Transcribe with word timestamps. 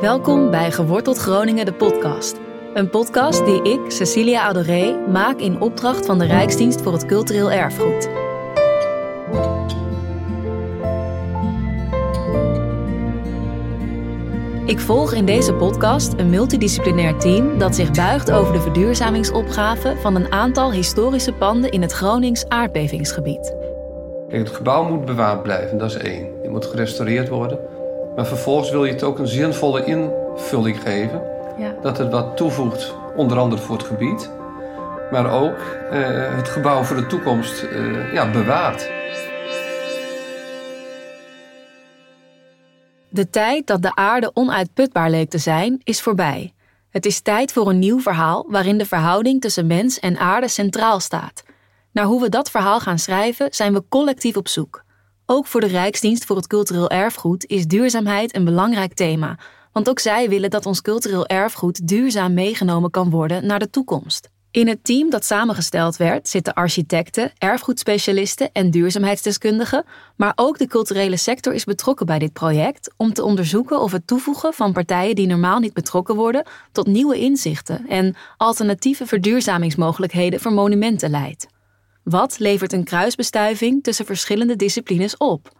Welkom 0.00 0.50
bij 0.50 0.72
Geworteld 0.72 1.18
Groningen, 1.18 1.64
de 1.64 1.72
podcast. 1.72 2.36
Een 2.74 2.90
podcast 2.90 3.44
die 3.44 3.62
ik, 3.62 3.80
Cecilia 3.90 4.42
Adoré, 4.42 4.96
maak 5.08 5.38
in 5.38 5.60
opdracht 5.60 6.06
van 6.06 6.18
de 6.18 6.24
Rijksdienst 6.24 6.82
voor 6.82 6.92
het 6.92 7.06
Cultureel 7.06 7.50
Erfgoed. 7.50 8.08
Ik 14.66 14.78
volg 14.80 15.12
in 15.12 15.24
deze 15.24 15.54
podcast 15.54 16.12
een 16.16 16.30
multidisciplinair 16.30 17.16
team 17.16 17.58
dat 17.58 17.74
zich 17.74 17.90
buigt 17.90 18.30
over 18.30 18.52
de 18.52 18.60
verduurzamingsopgave 18.60 19.96
van 19.96 20.14
een 20.14 20.32
aantal 20.32 20.72
historische 20.72 21.32
panden 21.32 21.70
in 21.70 21.82
het 21.82 21.92
Gronings 21.92 22.48
aardbevingsgebied. 22.48 23.54
Het 24.28 24.48
gebouw 24.48 24.88
moet 24.88 25.04
bewaard 25.04 25.42
blijven, 25.42 25.78
dat 25.78 25.90
is 25.90 25.96
één. 25.96 26.26
Het 26.42 26.50
moet 26.50 26.66
gerestaureerd 26.66 27.28
worden. 27.28 27.77
Maar 28.18 28.26
vervolgens 28.26 28.70
wil 28.70 28.84
je 28.84 28.92
het 28.92 29.02
ook 29.02 29.18
een 29.18 29.28
zinvolle 29.28 29.84
invulling 29.84 30.80
geven. 30.80 31.22
Ja. 31.58 31.74
Dat 31.82 31.98
het 31.98 32.10
wat 32.10 32.36
toevoegt, 32.36 32.94
onder 33.16 33.38
andere 33.38 33.62
voor 33.62 33.76
het 33.76 33.86
gebied. 33.86 34.30
Maar 35.10 35.30
ook 35.30 35.58
eh, 35.90 36.36
het 36.36 36.48
gebouw 36.48 36.82
voor 36.82 36.96
de 36.96 37.06
toekomst 37.06 37.62
eh, 37.62 38.12
ja, 38.12 38.30
bewaart. 38.30 38.90
De 43.08 43.30
tijd 43.30 43.66
dat 43.66 43.82
de 43.82 43.94
aarde 43.94 44.30
onuitputbaar 44.34 45.10
leek 45.10 45.30
te 45.30 45.38
zijn, 45.38 45.80
is 45.84 46.00
voorbij. 46.00 46.54
Het 46.90 47.06
is 47.06 47.20
tijd 47.20 47.52
voor 47.52 47.68
een 47.68 47.78
nieuw 47.78 48.00
verhaal 48.00 48.46
waarin 48.48 48.78
de 48.78 48.86
verhouding 48.86 49.40
tussen 49.40 49.66
mens 49.66 49.98
en 49.98 50.18
aarde 50.18 50.48
centraal 50.48 51.00
staat. 51.00 51.42
Naar 51.92 52.04
hoe 52.04 52.20
we 52.20 52.28
dat 52.28 52.50
verhaal 52.50 52.80
gaan 52.80 52.98
schrijven, 52.98 53.48
zijn 53.50 53.72
we 53.72 53.82
collectief 53.88 54.36
op 54.36 54.48
zoek. 54.48 54.86
Ook 55.30 55.46
voor 55.46 55.60
de 55.60 55.66
Rijksdienst 55.66 56.24
voor 56.24 56.36
het 56.36 56.46
Cultureel 56.46 56.90
Erfgoed 56.90 57.46
is 57.46 57.66
duurzaamheid 57.66 58.36
een 58.36 58.44
belangrijk 58.44 58.94
thema, 58.94 59.38
want 59.72 59.88
ook 59.88 59.98
zij 59.98 60.28
willen 60.28 60.50
dat 60.50 60.66
ons 60.66 60.82
cultureel 60.82 61.26
erfgoed 61.26 61.88
duurzaam 61.88 62.34
meegenomen 62.34 62.90
kan 62.90 63.10
worden 63.10 63.46
naar 63.46 63.58
de 63.58 63.70
toekomst. 63.70 64.28
In 64.50 64.68
het 64.68 64.84
team 64.84 65.10
dat 65.10 65.24
samengesteld 65.24 65.96
werd 65.96 66.28
zitten 66.28 66.54
architecten, 66.54 67.32
erfgoedspecialisten 67.38 68.52
en 68.52 68.70
duurzaamheidsdeskundigen, 68.70 69.84
maar 70.16 70.32
ook 70.34 70.58
de 70.58 70.66
culturele 70.66 71.16
sector 71.16 71.54
is 71.54 71.64
betrokken 71.64 72.06
bij 72.06 72.18
dit 72.18 72.32
project 72.32 72.92
om 72.96 73.12
te 73.12 73.24
onderzoeken 73.24 73.80
of 73.80 73.92
het 73.92 74.06
toevoegen 74.06 74.54
van 74.54 74.72
partijen 74.72 75.14
die 75.14 75.26
normaal 75.26 75.58
niet 75.58 75.74
betrokken 75.74 76.14
worden 76.14 76.46
tot 76.72 76.86
nieuwe 76.86 77.18
inzichten 77.18 77.86
en 77.88 78.16
alternatieve 78.36 79.06
verduurzamingsmogelijkheden 79.06 80.40
voor 80.40 80.52
monumenten 80.52 81.10
leidt. 81.10 81.46
Wat 82.08 82.38
levert 82.38 82.72
een 82.72 82.84
kruisbestuiving 82.84 83.82
tussen 83.82 84.06
verschillende 84.06 84.56
disciplines 84.56 85.16
op? 85.16 85.52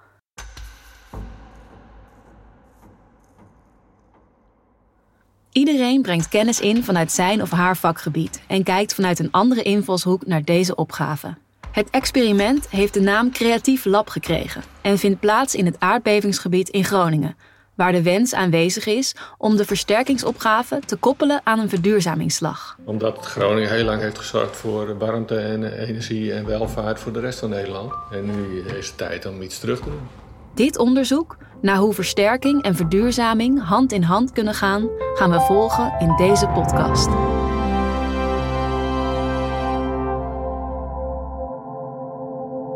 Iedereen 5.52 6.02
brengt 6.02 6.28
kennis 6.28 6.60
in 6.60 6.84
vanuit 6.84 7.12
zijn 7.12 7.42
of 7.42 7.50
haar 7.50 7.76
vakgebied 7.76 8.42
en 8.46 8.62
kijkt 8.62 8.94
vanuit 8.94 9.18
een 9.18 9.30
andere 9.30 9.62
invalshoek 9.62 10.26
naar 10.26 10.44
deze 10.44 10.74
opgave. 10.74 11.36
Het 11.70 11.90
experiment 11.90 12.68
heeft 12.68 12.94
de 12.94 13.00
naam 13.00 13.32
Creatief 13.32 13.84
Lab 13.84 14.08
gekregen 14.08 14.62
en 14.82 14.98
vindt 14.98 15.20
plaats 15.20 15.54
in 15.54 15.66
het 15.66 15.80
aardbevingsgebied 15.80 16.68
in 16.68 16.84
Groningen, 16.84 17.36
waar 17.78 17.92
de 17.92 18.02
wens 18.02 18.34
aanwezig 18.34 18.86
is 18.86 19.14
om 19.36 19.56
de 19.56 19.64
versterkingsopgave 19.64 20.80
te 20.86 20.96
koppelen 20.96 21.40
aan 21.44 21.58
een 21.58 21.68
verduurzamingsslag. 21.68 22.76
Omdat 22.84 23.26
Groningen 23.26 23.70
heel 23.70 23.84
lang 23.84 24.00
heeft 24.00 24.18
gezorgd 24.18 24.56
voor 24.56 24.98
warmte 24.98 25.36
en 25.36 25.78
energie 25.78 26.32
en 26.32 26.46
welvaart 26.46 27.00
voor 27.00 27.12
de 27.12 27.20
rest 27.20 27.38
van 27.38 27.50
Nederland. 27.50 27.92
En 28.10 28.24
nu 28.24 28.60
is 28.78 28.86
het 28.86 28.96
tijd 28.96 29.26
om 29.26 29.42
iets 29.42 29.58
terug 29.58 29.78
te 29.78 29.84
doen. 29.84 30.08
Dit 30.54 30.78
onderzoek 30.78 31.36
naar 31.60 31.76
hoe 31.76 31.92
versterking 31.92 32.62
en 32.62 32.74
verduurzaming 32.74 33.64
hand 33.64 33.92
in 33.92 34.02
hand 34.02 34.32
kunnen 34.32 34.54
gaan, 34.54 34.88
gaan 35.14 35.30
we 35.30 35.40
volgen 35.40 35.94
in 35.98 36.16
deze 36.16 36.46
podcast. 36.46 37.08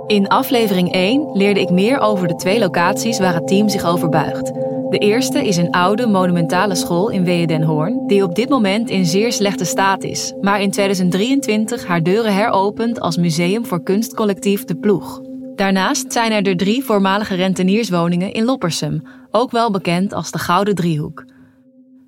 In 0.07 0.29
aflevering 0.29 0.93
1 0.93 1.31
leerde 1.33 1.61
ik 1.61 1.71
meer 1.71 1.99
over 1.99 2.29
de 2.29 2.35
twee 2.35 2.59
locaties 2.59 3.19
waar 3.19 3.35
het 3.35 3.47
team 3.47 3.69
zich 3.69 3.85
over 3.85 4.09
buigt. 4.09 4.53
De 4.93 4.99
eerste 4.99 5.47
is 5.47 5.57
een 5.57 5.71
oude 5.71 6.07
monumentale 6.07 6.75
school 6.75 7.09
in 7.09 7.63
Hoorn, 7.63 8.07
die 8.07 8.23
op 8.23 8.35
dit 8.35 8.49
moment 8.49 8.91
in 8.91 9.07
zeer 9.07 9.33
slechte 9.33 9.65
staat 9.65 10.03
is, 10.03 10.33
maar 10.41 10.61
in 10.61 10.71
2023 10.71 11.87
haar 11.87 12.03
deuren 12.03 12.35
heropent 12.35 13.01
als 13.01 13.17
museum 13.17 13.67
voor 13.67 13.83
kunstcollectief 13.83 14.65
De 14.65 14.77
Ploeg. 14.77 15.21
Daarnaast 15.55 16.13
zijn 16.13 16.33
er 16.33 16.43
de 16.43 16.55
drie 16.55 16.85
voormalige 16.85 17.35
rentenierswoningen 17.35 18.33
in 18.33 18.45
Loppersum, 18.45 19.03
ook 19.31 19.51
wel 19.51 19.71
bekend 19.71 20.13
als 20.13 20.31
de 20.31 20.39
Gouden 20.39 20.75
Driehoek. 20.75 21.25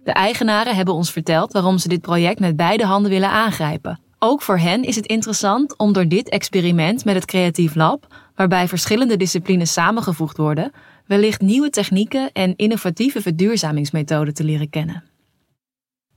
De 0.02 0.12
eigenaren 0.12 0.76
hebben 0.76 0.94
ons 0.94 1.10
verteld 1.10 1.52
waarom 1.52 1.78
ze 1.78 1.88
dit 1.88 2.00
project 2.00 2.40
met 2.40 2.56
beide 2.56 2.84
handen 2.84 3.10
willen 3.10 3.30
aangrijpen. 3.30 4.00
Ook 4.18 4.42
voor 4.42 4.58
hen 4.58 4.82
is 4.82 4.96
het 4.96 5.06
interessant 5.06 5.78
om 5.78 5.92
door 5.92 6.08
dit 6.08 6.28
experiment 6.28 7.04
met 7.04 7.14
het 7.14 7.24
Creatief 7.24 7.74
Lab, 7.74 8.06
waarbij 8.34 8.68
verschillende 8.68 9.16
disciplines 9.16 9.72
samengevoegd 9.72 10.36
worden, 10.36 10.72
wellicht 11.06 11.40
nieuwe 11.40 11.70
technieken 11.70 12.32
en 12.32 12.56
innovatieve 12.56 13.20
verduurzamingsmethoden 13.20 14.34
te 14.34 14.44
leren 14.44 14.70
kennen. 14.70 15.04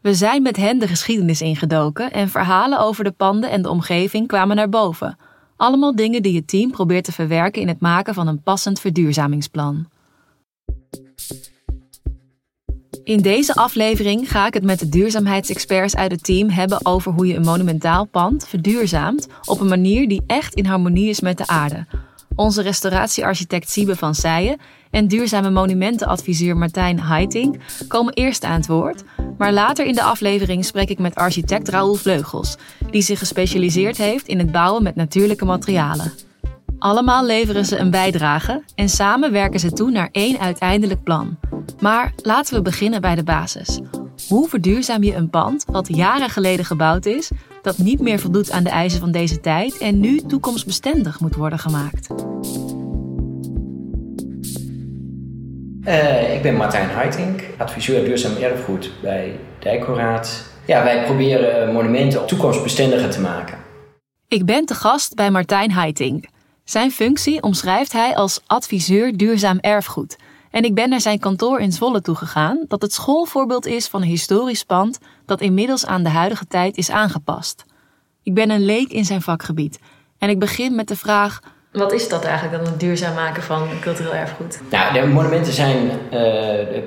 We 0.02 0.14
zijn 0.14 0.42
met 0.42 0.58
hen 0.58 0.80
de 0.80 0.88
geschiedenis 0.88 1.42
ingedoken 1.42 2.12
en 2.12 2.30
verhalen 2.30 2.80
over 2.80 3.04
de 3.04 3.12
panden 3.12 3.50
en 3.50 3.62
de 3.62 3.70
omgeving 3.70 4.28
kwamen 4.28 4.56
naar 4.56 4.70
boven. 4.70 5.18
Allemaal 5.56 5.96
dingen 5.96 6.22
die 6.22 6.36
het 6.36 6.48
team 6.48 6.72
probeert 6.72 7.04
te 7.04 7.12
verwerken 7.12 7.62
in 7.62 7.68
het 7.68 7.80
maken 7.80 8.14
van 8.14 8.28
een 8.28 8.42
passend 8.42 8.80
verduurzamingsplan. 8.80 9.88
In 13.04 13.22
deze 13.22 13.54
aflevering 13.54 14.32
ga 14.32 14.48
ik 14.48 14.54
het 14.54 14.64
met 14.64 14.80
de 14.80 14.90
duurzaamheidsexperts 14.90 15.96
uit 15.96 16.12
het 16.12 16.24
team 16.24 16.50
hebben 16.50 16.86
over 16.86 17.12
hoe 17.12 17.28
je 17.28 17.36
een 17.36 17.46
monumentaal 17.46 18.06
pand 18.06 18.48
verduurzaamt 18.48 19.28
op 19.46 19.60
een 19.60 19.68
manier 19.68 20.08
die 20.08 20.24
echt 20.28 20.54
in 20.54 20.66
harmonie 20.66 21.10
is 21.10 21.20
met 21.20 21.38
de 21.38 21.48
aarde. 21.48 21.86
Onze 22.36 22.62
restauratiearchitect 22.62 23.70
Siebe 23.70 23.96
van 23.96 24.16
Seijen 24.16 24.58
en 24.92 25.08
duurzame 25.08 25.50
monumentenadviseur 25.50 26.58
Martijn 26.58 27.02
Heiting 27.02 27.60
komen 27.88 28.14
eerst 28.14 28.44
aan 28.44 28.56
het 28.56 28.68
woord, 28.68 29.04
maar 29.38 29.54
later 29.54 29.86
in 29.86 29.94
de 29.94 30.04
aflevering 30.04 30.66
spreek 30.66 30.90
ik 30.90 31.00
met 31.00 31.16
architect 31.16 31.70
Raoul 31.70 31.96
Vleugels, 31.96 32.58
die 32.92 33.02
zich 33.02 33.20
gespecialiseerd 33.20 33.98
heeft 33.98 34.28
in 34.28 34.38
het 34.38 34.52
bouwen 34.52 34.84
met 34.84 34.96
natuurlijke 34.96 35.46
materialen. 35.46 36.14
Allemaal 36.80 37.26
leveren 37.26 37.66
ze 37.66 37.78
een 37.78 37.92
bijdrage 37.92 38.64
en 38.76 38.90
samen 38.90 39.32
werken 39.32 39.60
ze 39.60 39.72
toe 39.72 39.92
naar 39.92 40.10
één 40.12 40.40
uiteindelijk 40.40 41.04
plan. 41.04 41.38
Maar 41.80 42.14
laten 42.22 42.56
we 42.56 42.62
beginnen 42.62 43.02
bij 43.02 43.16
de 43.16 43.24
basis. 43.24 43.80
Hoe 44.28 44.50
verduurzaam 44.50 45.04
je 45.04 45.16
een 45.16 45.30
pand 45.30 45.66
wat 45.72 45.96
jaren 45.96 46.30
geleden 46.30 46.66
gebouwd 46.66 47.06
is, 47.06 47.32
dat 47.62 47.78
niet 47.78 48.00
meer 48.00 48.20
voldoet 48.20 48.52
aan 48.52 48.64
de 48.64 48.70
eisen 48.70 49.00
van 49.00 49.12
deze 49.12 49.40
tijd 49.40 49.78
en 49.78 50.00
nu 50.00 50.22
toekomstbestendig 50.22 51.20
moet 51.20 51.36
worden 51.36 51.60
gemaakt? 51.60 52.08
Uh, 55.88 56.36
ik 56.36 56.42
ben 56.42 56.56
Martijn 56.56 56.90
Heiting, 56.90 57.42
adviseur 57.58 58.06
duurzaam 58.06 58.36
erfgoed 58.36 58.92
bij 59.02 59.40
Dijkhoraad. 59.60 60.44
Ja, 60.66 60.84
wij 60.84 61.04
proberen 61.04 61.74
monumenten 61.74 62.28
toekomstbestendiger 62.28 63.10
te 63.10 63.22
maken. 63.22 63.58
Ik 64.28 64.46
ben 64.46 64.66
te 64.66 64.74
gast 64.74 65.16
bij 65.16 65.32
Martijn 65.32 65.72
Heiting. 65.72 66.30
Zijn 66.64 66.92
functie 66.92 67.42
omschrijft 67.42 67.92
hij 67.92 68.16
als 68.16 68.42
adviseur 68.46 69.18
duurzaam 69.18 69.60
erfgoed. 69.60 70.18
En 70.52 70.64
ik 70.64 70.76
ben 70.76 70.90
naar 70.90 71.02
zijn 71.02 71.20
kantoor 71.20 71.60
in 71.60 71.72
Zwolle 71.72 72.02
toegegaan, 72.02 72.66
dat 72.68 72.82
het 72.82 72.94
schoolvoorbeeld 72.94 73.66
is 73.66 73.88
van 73.88 74.02
een 74.02 74.08
historisch 74.08 74.64
pand 74.64 75.00
dat 75.26 75.42
inmiddels 75.42 75.86
aan 75.86 76.04
de 76.04 76.10
huidige 76.10 76.48
tijd 76.48 76.78
is 76.78 76.90
aangepast. 76.90 77.66
Ik 78.24 78.34
ben 78.34 78.50
een 78.50 78.66
leek 78.66 78.92
in 78.92 79.06
zijn 79.06 79.22
vakgebied 79.22 79.80
en 80.18 80.30
ik 80.30 80.40
begin 80.40 80.76
met 80.76 80.88
de 80.88 80.96
vraag: 80.96 81.40
wat 81.78 81.92
is 81.92 82.10
dat 82.10 82.24
eigenlijk 82.24 82.64
dan, 82.64 82.72
het 82.72 82.80
duurzaam 82.80 83.14
maken 83.14 83.44
van 83.44 83.68
cultureel 83.82 84.14
erfgoed? 84.14 84.60
Nou, 84.70 84.94
de 84.94 85.08
monumenten 85.08 85.54
zijn 85.54 85.78
uh, 86.14 86.20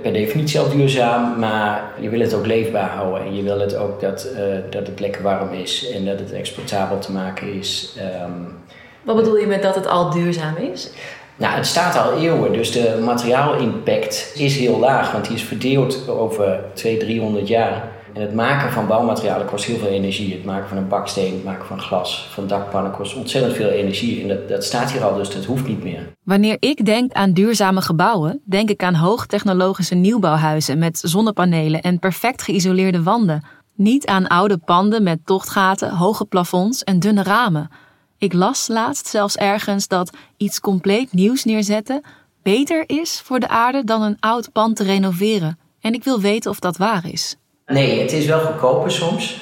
per 0.02 0.12
definitie 0.12 0.60
al 0.60 0.68
duurzaam, 0.68 1.38
maar 1.38 1.82
je 2.00 2.08
wil 2.08 2.20
het 2.20 2.34
ook 2.34 2.46
leefbaar 2.46 2.88
houden. 2.88 3.22
En 3.22 3.36
je 3.36 3.42
wil 3.42 3.60
het 3.60 3.76
ook 3.76 4.00
dat, 4.00 4.28
uh, 4.34 4.40
dat 4.70 4.86
het 4.86 5.00
lekker 5.00 5.22
warm 5.22 5.52
is 5.52 5.90
en 5.90 6.04
dat 6.04 6.18
het 6.18 6.32
exportabel 6.32 6.98
te 6.98 7.12
maken 7.12 7.52
is. 7.52 7.96
Um, 8.24 8.58
Wat 9.02 9.16
bedoel 9.16 9.36
je 9.36 9.46
met 9.46 9.62
dat 9.62 9.74
het 9.74 9.86
al 9.86 10.10
duurzaam 10.10 10.56
is? 10.56 10.90
Nou, 11.36 11.54
het 11.54 11.66
staat 11.66 11.96
al 11.96 12.18
eeuwen, 12.18 12.52
dus 12.52 12.72
de 12.72 13.00
materiaalimpact 13.04 14.32
is 14.34 14.56
heel 14.56 14.78
laag, 14.78 15.12
want 15.12 15.24
die 15.24 15.34
is 15.34 15.42
verdeeld 15.42 16.08
over 16.08 16.60
200, 16.74 17.10
300 17.10 17.48
jaar. 17.48 17.88
En 18.12 18.20
het 18.20 18.34
maken 18.34 18.72
van 18.72 18.86
bouwmaterialen 18.86 19.46
kost 19.46 19.64
heel 19.64 19.78
veel 19.78 19.88
energie. 19.88 20.32
Het 20.32 20.44
maken 20.44 20.68
van 20.68 20.76
een 20.76 20.88
baksteen, 20.88 21.32
het 21.32 21.44
maken 21.44 21.66
van 21.66 21.80
glas, 21.80 22.28
van 22.30 22.46
dakpannen 22.46 22.92
kost 22.92 23.16
ontzettend 23.16 23.54
veel 23.54 23.68
energie. 23.68 24.22
En 24.22 24.46
dat, 24.48 24.64
staat 24.64 24.90
hier 24.92 25.04
al, 25.04 25.14
dus 25.14 25.30
dat 25.30 25.44
hoeft 25.44 25.66
niet 25.66 25.82
meer. 25.82 26.12
Wanneer 26.22 26.56
ik 26.58 26.84
denk 26.84 27.12
aan 27.12 27.32
duurzame 27.32 27.80
gebouwen, 27.80 28.40
denk 28.44 28.70
ik 28.70 28.82
aan 28.82 28.94
hoogtechnologische 28.94 29.94
nieuwbouwhuizen 29.94 30.78
met 30.78 30.98
zonnepanelen 31.04 31.80
en 31.80 31.98
perfect 31.98 32.42
geïsoleerde 32.42 33.02
wanden. 33.02 33.44
Niet 33.74 34.06
aan 34.06 34.26
oude 34.26 34.58
panden 34.58 35.02
met 35.02 35.26
tochtgaten, 35.26 35.96
hoge 35.96 36.24
plafonds 36.24 36.84
en 36.84 36.98
dunne 36.98 37.22
ramen. 37.22 37.70
Ik 38.18 38.32
las 38.32 38.68
laatst 38.68 39.06
zelfs 39.06 39.36
ergens 39.36 39.88
dat 39.88 40.10
iets 40.36 40.60
compleet 40.60 41.12
nieuws 41.12 41.44
neerzetten 41.44 42.02
beter 42.42 42.84
is 42.86 43.20
voor 43.24 43.40
de 43.40 43.48
aarde 43.48 43.84
dan 43.84 44.02
een 44.02 44.16
oud 44.20 44.52
pand 44.52 44.76
te 44.76 44.84
renoveren. 44.84 45.58
En 45.80 45.94
ik 45.94 46.04
wil 46.04 46.20
weten 46.20 46.50
of 46.50 46.58
dat 46.58 46.76
waar 46.76 47.06
is. 47.06 47.36
Nee, 47.70 48.00
het 48.00 48.12
is 48.12 48.26
wel 48.26 48.40
goedkoper 48.40 48.90
soms. 48.90 49.40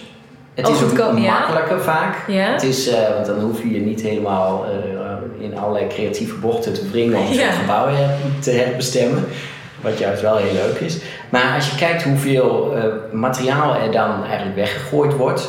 Het 0.55 0.69
Oh, 0.69 0.75
is 0.75 0.83
ook 0.83 1.19
ja? 1.19 1.39
makkelijker 1.39 1.81
vaak. 1.81 2.17
Ja? 2.29 2.53
Het 2.53 2.63
is, 2.63 2.89
eh, 2.89 3.15
want 3.15 3.27
dan 3.27 3.41
hoef 3.41 3.63
je 3.63 3.71
je 3.73 3.81
niet 3.81 4.01
helemaal 4.03 4.65
eh, 4.65 5.45
in 5.45 5.59
allerlei 5.59 5.87
creatieve 5.87 6.35
bochten 6.35 6.73
te 6.75 6.91
wringen 6.91 7.19
om 7.19 7.27
zo'n 7.27 7.35
Ja. 7.35 7.51
gebouw 7.51 7.87
te 8.41 8.51
herbestemmen. 8.51 9.25
Wat 9.81 9.99
juist 9.99 10.23
wel 10.23 10.37
heel 10.37 10.53
leuk 10.53 10.79
is. 10.79 10.99
Maar 11.31 11.55
als 11.55 11.71
je 11.71 11.77
kijkt 11.77 12.03
hoeveel 12.03 12.75
eh, 12.77 12.83
materiaal 13.13 13.75
er 13.75 13.93
dan 13.93 14.25
eigenlijk 14.25 14.57
weggegooid 14.57 15.17
wordt. 15.17 15.49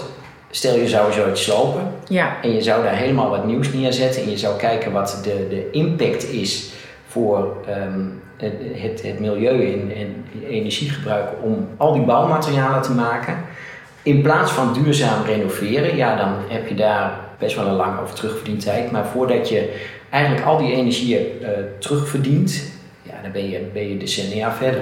Stel 0.51 0.75
je 0.75 0.87
zou 0.87 1.13
zoiets 1.13 1.43
slopen 1.43 1.91
Ja. 2.07 2.37
en 2.41 2.53
je 2.53 2.61
zou 2.61 2.83
daar 2.83 2.95
helemaal 2.95 3.29
wat 3.29 3.45
nieuws 3.45 3.73
neerzetten. 3.73 4.21
En 4.23 4.29
je 4.29 4.37
zou 4.37 4.57
kijken 4.57 4.91
wat 4.91 5.19
de, 5.23 5.47
de 5.49 5.67
impact 5.71 6.31
is 6.31 6.69
voor 7.09 7.57
ehm, 7.67 8.01
het, 8.37 9.01
het, 9.01 9.19
milieu 9.19 9.73
en, 9.73 9.91
en 9.95 10.25
energiegebruik 10.49 11.29
om 11.41 11.67
al 11.77 11.93
die 11.93 12.03
bouwmaterialen 12.03 12.81
te 12.81 12.91
maken. 12.91 13.37
In 14.03 14.21
plaats 14.21 14.51
van 14.51 14.73
duurzaam 14.73 15.25
renoveren, 15.25 15.95
ja, 15.95 16.15
dan 16.15 16.33
heb 16.47 16.67
je 16.67 16.75
daar 16.75 17.19
best 17.39 17.55
wel 17.55 17.67
een 17.67 17.75
lang 17.75 17.99
over 17.99 18.15
terugverdiend 18.15 18.61
tijd. 18.61 18.91
Maar 18.91 19.05
voordat 19.05 19.49
je 19.49 19.81
eigenlijk 20.09 20.45
al 20.45 20.57
die 20.57 20.71
energieën 20.71 21.25
eh, 21.41 21.49
terugverdient, 21.79 22.71
ja, 23.01 23.21
dan 23.21 23.31
ben 23.31 23.49
je, 23.49 23.69
ben 23.73 23.89
je 23.89 23.97
decennia 23.97 24.51
verder. 24.51 24.81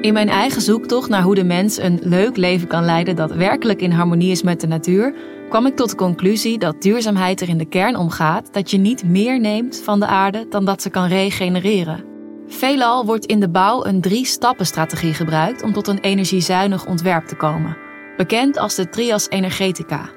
In 0.00 0.12
mijn 0.12 0.28
eigen 0.28 0.60
zoektocht 0.60 1.08
naar 1.08 1.22
hoe 1.22 1.34
de 1.34 1.44
mens 1.44 1.78
een 1.78 2.00
leuk 2.02 2.36
leven 2.36 2.68
kan 2.68 2.84
leiden 2.84 3.16
dat 3.16 3.32
werkelijk 3.32 3.80
in 3.80 3.90
harmonie 3.90 4.30
is 4.30 4.42
met 4.42 4.60
de 4.60 4.66
natuur, 4.66 5.14
kwam 5.50 5.66
ik 5.66 5.76
tot 5.76 5.90
de 5.90 5.96
conclusie 5.96 6.58
dat 6.58 6.82
duurzaamheid 6.82 7.40
er 7.40 7.48
in 7.48 7.58
de 7.58 7.64
kern 7.64 7.96
om 7.96 8.10
gaat 8.10 8.52
dat 8.52 8.70
je 8.70 8.78
niet 8.78 9.04
meer 9.04 9.40
neemt 9.40 9.80
van 9.84 10.00
de 10.00 10.06
aarde 10.06 10.46
dan 10.48 10.64
dat 10.64 10.82
ze 10.82 10.90
kan 10.90 11.06
regenereren. 11.06 12.04
Veelal 12.46 13.06
wordt 13.06 13.26
in 13.26 13.40
de 13.40 13.48
bouw 13.48 13.84
een 13.84 14.00
drie-stappen-strategie 14.00 15.14
gebruikt 15.14 15.62
om 15.62 15.72
tot 15.72 15.88
een 15.88 15.98
energiezuinig 15.98 16.86
ontwerp 16.86 17.26
te 17.26 17.36
komen, 17.36 17.76
bekend 18.16 18.58
als 18.58 18.74
de 18.74 18.88
Trias 18.88 19.28
Energetica. 19.28 20.10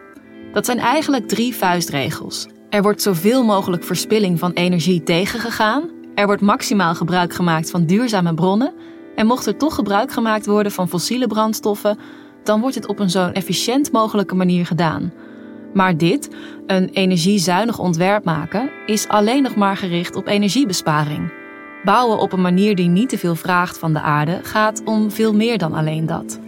Dat 0.52 0.66
zijn 0.66 0.80
eigenlijk 0.80 1.28
drie 1.28 1.56
vuistregels. 1.56 2.48
Er 2.70 2.82
wordt 2.82 3.02
zoveel 3.02 3.44
mogelijk 3.44 3.84
verspilling 3.84 4.40
van 4.40 4.52
energie 4.52 5.04
tegengegaan, 5.04 5.90
er 6.16 6.26
wordt 6.26 6.42
maximaal 6.42 6.96
gebruik 6.96 7.34
gemaakt 7.34 7.70
van 7.70 7.86
duurzame 7.86 8.34
bronnen 8.34 8.74
en 9.16 9.26
mocht 9.26 9.46
er 9.46 9.58
toch 9.58 9.76
gebruik 9.76 10.12
gemaakt 10.12 10.46
worden 10.46 10.72
van 10.72 10.90
fossiele 10.90 11.28
brandstoffen, 11.28 11.98
dan 12.44 12.62
wordt 12.62 12.76
het 12.76 12.88
op 12.88 13.00
een 13.00 13.10
zo 13.10 13.30
efficiënt 13.30 13.92
mogelijke 13.92 14.36
manier 14.36 14.66
gedaan. 14.66 15.14
Maar 15.74 15.98
dit, 15.98 16.30
een 16.68 16.90
energiezuinig 16.90 17.80
ontwerp 17.80 18.24
maken, 18.24 18.70
is 18.86 19.08
alleen 19.08 19.44
nog 19.44 19.56
maar 19.56 19.78
gericht 19.78 20.16
op 20.16 20.28
energiebesparing. 20.28 21.32
Bouwen 21.84 22.20
op 22.20 22.34
een 22.34 22.42
manier 22.42 22.76
die 22.76 22.88
niet 22.88 23.10
te 23.10 23.18
veel 23.18 23.36
vraagt 23.36 23.78
van 23.78 23.94
de 23.94 24.02
aarde 24.02 24.40
gaat 24.44 24.82
om 24.86 25.12
veel 25.12 25.34
meer 25.34 25.58
dan 25.58 25.74
alleen 25.74 26.06
dat. 26.06 26.40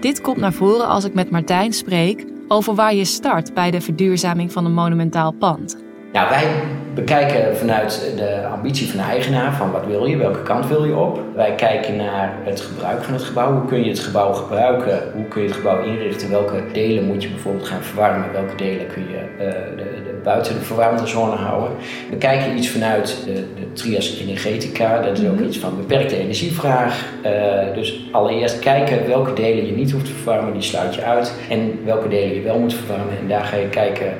Dit 0.00 0.20
komt 0.20 0.36
naar 0.36 0.52
voren 0.52 0.88
als 0.88 1.04
ik 1.04 1.14
met 1.14 1.30
Martijn 1.30 1.72
spreek 1.72 2.24
over 2.48 2.74
waar 2.74 2.94
je 2.94 3.04
start 3.04 3.54
bij 3.54 3.70
de 3.70 3.80
verduurzaming 3.80 4.52
van 4.52 4.64
een 4.64 4.74
monumentaal 4.74 5.32
pand. 5.32 5.76
Nou, 6.12 6.28
wij 6.28 6.62
bekijken 6.98 7.56
vanuit 7.56 8.12
de 8.16 8.46
ambitie 8.46 8.88
van 8.88 8.96
de 8.96 9.04
eigenaar, 9.04 9.54
van 9.54 9.70
wat 9.70 9.86
wil 9.86 10.06
je, 10.06 10.16
welke 10.16 10.42
kant 10.42 10.66
wil 10.66 10.84
je 10.84 10.96
op. 10.96 11.20
Wij 11.34 11.54
kijken 11.54 11.96
naar 11.96 12.34
het 12.44 12.60
gebruik 12.60 13.02
van 13.02 13.14
het 13.14 13.22
gebouw. 13.22 13.52
Hoe 13.52 13.68
kun 13.68 13.84
je 13.84 13.90
het 13.90 13.98
gebouw 13.98 14.32
gebruiken? 14.32 15.02
Hoe 15.14 15.24
kun 15.24 15.42
je 15.42 15.48
het 15.48 15.56
gebouw 15.56 15.82
inrichten? 15.82 16.30
Welke 16.30 16.62
delen 16.72 17.04
moet 17.04 17.22
je 17.22 17.28
bijvoorbeeld 17.28 17.66
gaan 17.66 17.82
verwarmen? 17.82 18.32
Welke 18.32 18.54
delen 18.56 18.86
kun 18.86 19.02
je 19.02 19.44
eh, 19.44 19.50
de, 19.76 19.84
de, 20.04 20.20
buiten 20.24 20.54
de 20.54 20.60
verwarmde 20.60 21.06
zone 21.06 21.36
houden? 21.36 21.70
We 22.10 22.16
kijken 22.16 22.56
iets 22.56 22.68
vanuit 22.68 23.22
de, 23.24 23.32
de 23.32 23.72
trias 23.72 24.18
energetica. 24.20 25.02
Dat 25.02 25.18
is 25.18 25.28
ook 25.28 25.40
iets 25.40 25.58
van 25.58 25.76
beperkte 25.76 26.18
energievraag. 26.18 27.12
Eh, 27.22 27.32
dus 27.74 28.08
allereerst 28.12 28.58
kijken 28.58 29.06
welke 29.06 29.32
delen 29.32 29.66
je 29.66 29.72
niet 29.72 29.90
hoeft 29.90 30.06
te 30.06 30.12
verwarmen, 30.12 30.52
die 30.52 30.62
sluit 30.62 30.94
je 30.94 31.02
uit. 31.02 31.34
En 31.50 31.80
welke 31.84 32.08
delen 32.08 32.34
je 32.34 32.42
wel 32.42 32.58
moet 32.58 32.74
verwarmen. 32.74 33.18
En 33.20 33.28
daar 33.28 33.44
ga 33.44 33.56
je 33.56 33.68
kijken 33.68 34.12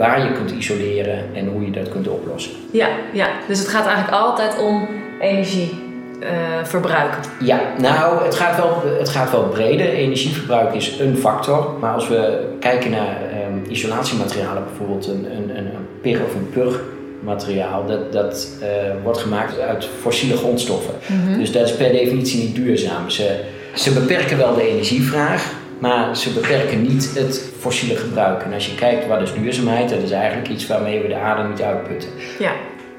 waar 0.00 0.24
je 0.24 0.32
kunt 0.32 0.50
isoleren 0.50 1.34
en 1.34 1.46
hoe 1.46 1.64
je 1.64 1.70
dat 1.70 1.88
kunt 1.88 2.08
oplossen. 2.08 2.52
Ja, 2.70 2.88
ja, 3.12 3.28
dus 3.48 3.58
het 3.58 3.68
gaat 3.68 3.86
eigenlijk 3.86 4.16
altijd 4.16 4.58
om 4.58 4.88
energieverbruik. 5.20 7.14
Ja, 7.40 7.60
nou, 7.78 8.24
het 8.24 8.34
gaat, 8.34 8.56
wel, 8.56 8.82
het 8.98 9.08
gaat 9.08 9.30
wel 9.30 9.42
breder. 9.42 9.88
Energieverbruik 9.88 10.74
is 10.74 10.98
een 10.98 11.16
factor. 11.16 11.74
Maar 11.80 11.94
als 11.94 12.08
we 12.08 12.48
kijken 12.60 12.90
naar 12.90 13.16
ehm, 13.32 13.70
isolatiematerialen, 13.70 14.64
bijvoorbeeld 14.64 15.06
een, 15.06 15.24
een, 15.36 15.56
een, 15.56 15.66
een 15.66 15.86
PIR 16.00 16.20
of 16.24 16.34
een 16.34 16.50
PUR 16.50 16.80
materiaal, 17.20 17.86
dat, 17.86 18.12
dat 18.12 18.48
eh, 18.60 18.68
wordt 19.02 19.18
gemaakt 19.18 19.60
uit 19.60 19.88
fossiele 20.00 20.36
grondstoffen. 20.36 20.94
Dus 21.38 21.52
dat 21.52 21.68
is 21.68 21.76
per 21.76 21.92
definitie 21.92 22.42
niet 22.42 22.54
duurzaam. 22.54 23.10
Ze, 23.10 23.40
ze 23.74 23.92
beperken 23.92 24.38
wel 24.38 24.54
de 24.54 24.68
energievraag, 24.68 25.52
maar 25.80 26.16
ze 26.16 26.30
beperken 26.32 26.82
niet 26.82 27.10
het 27.14 27.44
fossiele 27.58 27.96
gebruik. 27.96 28.42
En 28.42 28.52
als 28.52 28.66
je 28.66 28.74
kijkt 28.74 29.06
wat 29.06 29.20
is 29.20 29.32
duurzaamheid, 29.32 29.88
dat 29.88 29.98
is 30.02 30.10
eigenlijk 30.10 30.48
iets 30.48 30.66
waarmee 30.66 31.00
we 31.02 31.08
de 31.08 31.16
aarde 31.16 31.48
niet 31.48 31.62
uitputten. 31.62 32.08
Ja. 32.38 32.52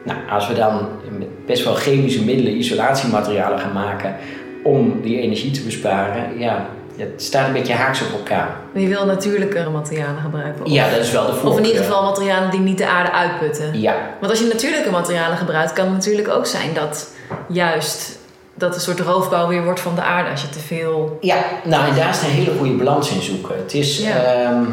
Nou, 0.04 0.20
als 0.30 0.48
we 0.48 0.54
dan 0.54 0.88
met 1.18 1.46
best 1.46 1.64
wel 1.64 1.74
chemische 1.74 2.24
middelen 2.24 2.58
isolatiematerialen 2.58 3.60
gaan 3.60 3.74
maken 3.74 4.16
om 4.64 5.02
die 5.02 5.20
energie 5.22 5.52
te 5.52 5.62
besparen, 5.62 6.40
ja, 6.40 6.66
het 6.98 7.22
staat 7.24 7.48
een 7.48 7.54
beetje 7.54 7.74
haaks 7.74 8.02
op 8.02 8.12
elkaar. 8.12 8.56
Je 8.74 8.88
wil 8.88 9.06
natuurlijkere 9.06 9.70
materialen 9.70 10.22
gebruiken. 10.22 10.66
Of, 10.66 10.72
Ja, 10.72 10.90
dat 10.90 11.00
is 11.00 11.12
wel 11.12 11.26
de 11.26 11.32
of 11.32 11.38
voorkeur. 11.40 11.60
in 11.60 11.66
ieder 11.68 11.84
geval 11.84 12.04
materialen 12.04 12.50
die 12.52 12.60
niet 12.60 12.78
de 12.78 12.88
aarde 12.88 13.12
uitputten. 13.12 13.80
Ja, 13.82 13.96
Want 14.20 14.32
als 14.32 14.40
je 14.42 14.48
natuurlijke 14.48 14.92
materialen 14.92 15.38
gebruikt, 15.38 15.74
kan 15.74 15.86
het 15.86 15.94
natuurlijk 15.94 16.28
ook 16.30 16.46
zijn 16.46 16.74
dat 16.74 17.14
juist 17.48 18.20
dat 18.62 18.76
een 18.76 18.82
soort 18.82 19.00
roofbouw 19.00 19.48
weer 19.48 19.64
wordt 19.64 19.80
van 19.80 19.96
de 19.96 20.02
aarde 20.02 20.30
als 20.30 20.42
je 20.42 20.50
te 20.50 20.60
veel. 20.60 21.18
ja, 21.22 21.44
nou 21.66 21.88
en 21.90 21.96
daar 21.96 22.10
is 22.10 22.22
een 22.22 22.30
hele 22.30 22.58
goede 22.58 22.74
balans 22.74 23.12
in 23.12 23.22
zoeken. 23.22 23.56
Het 23.58 23.74
is, 23.74 23.98
Ja. 24.00 24.16
ehm, 24.24 24.66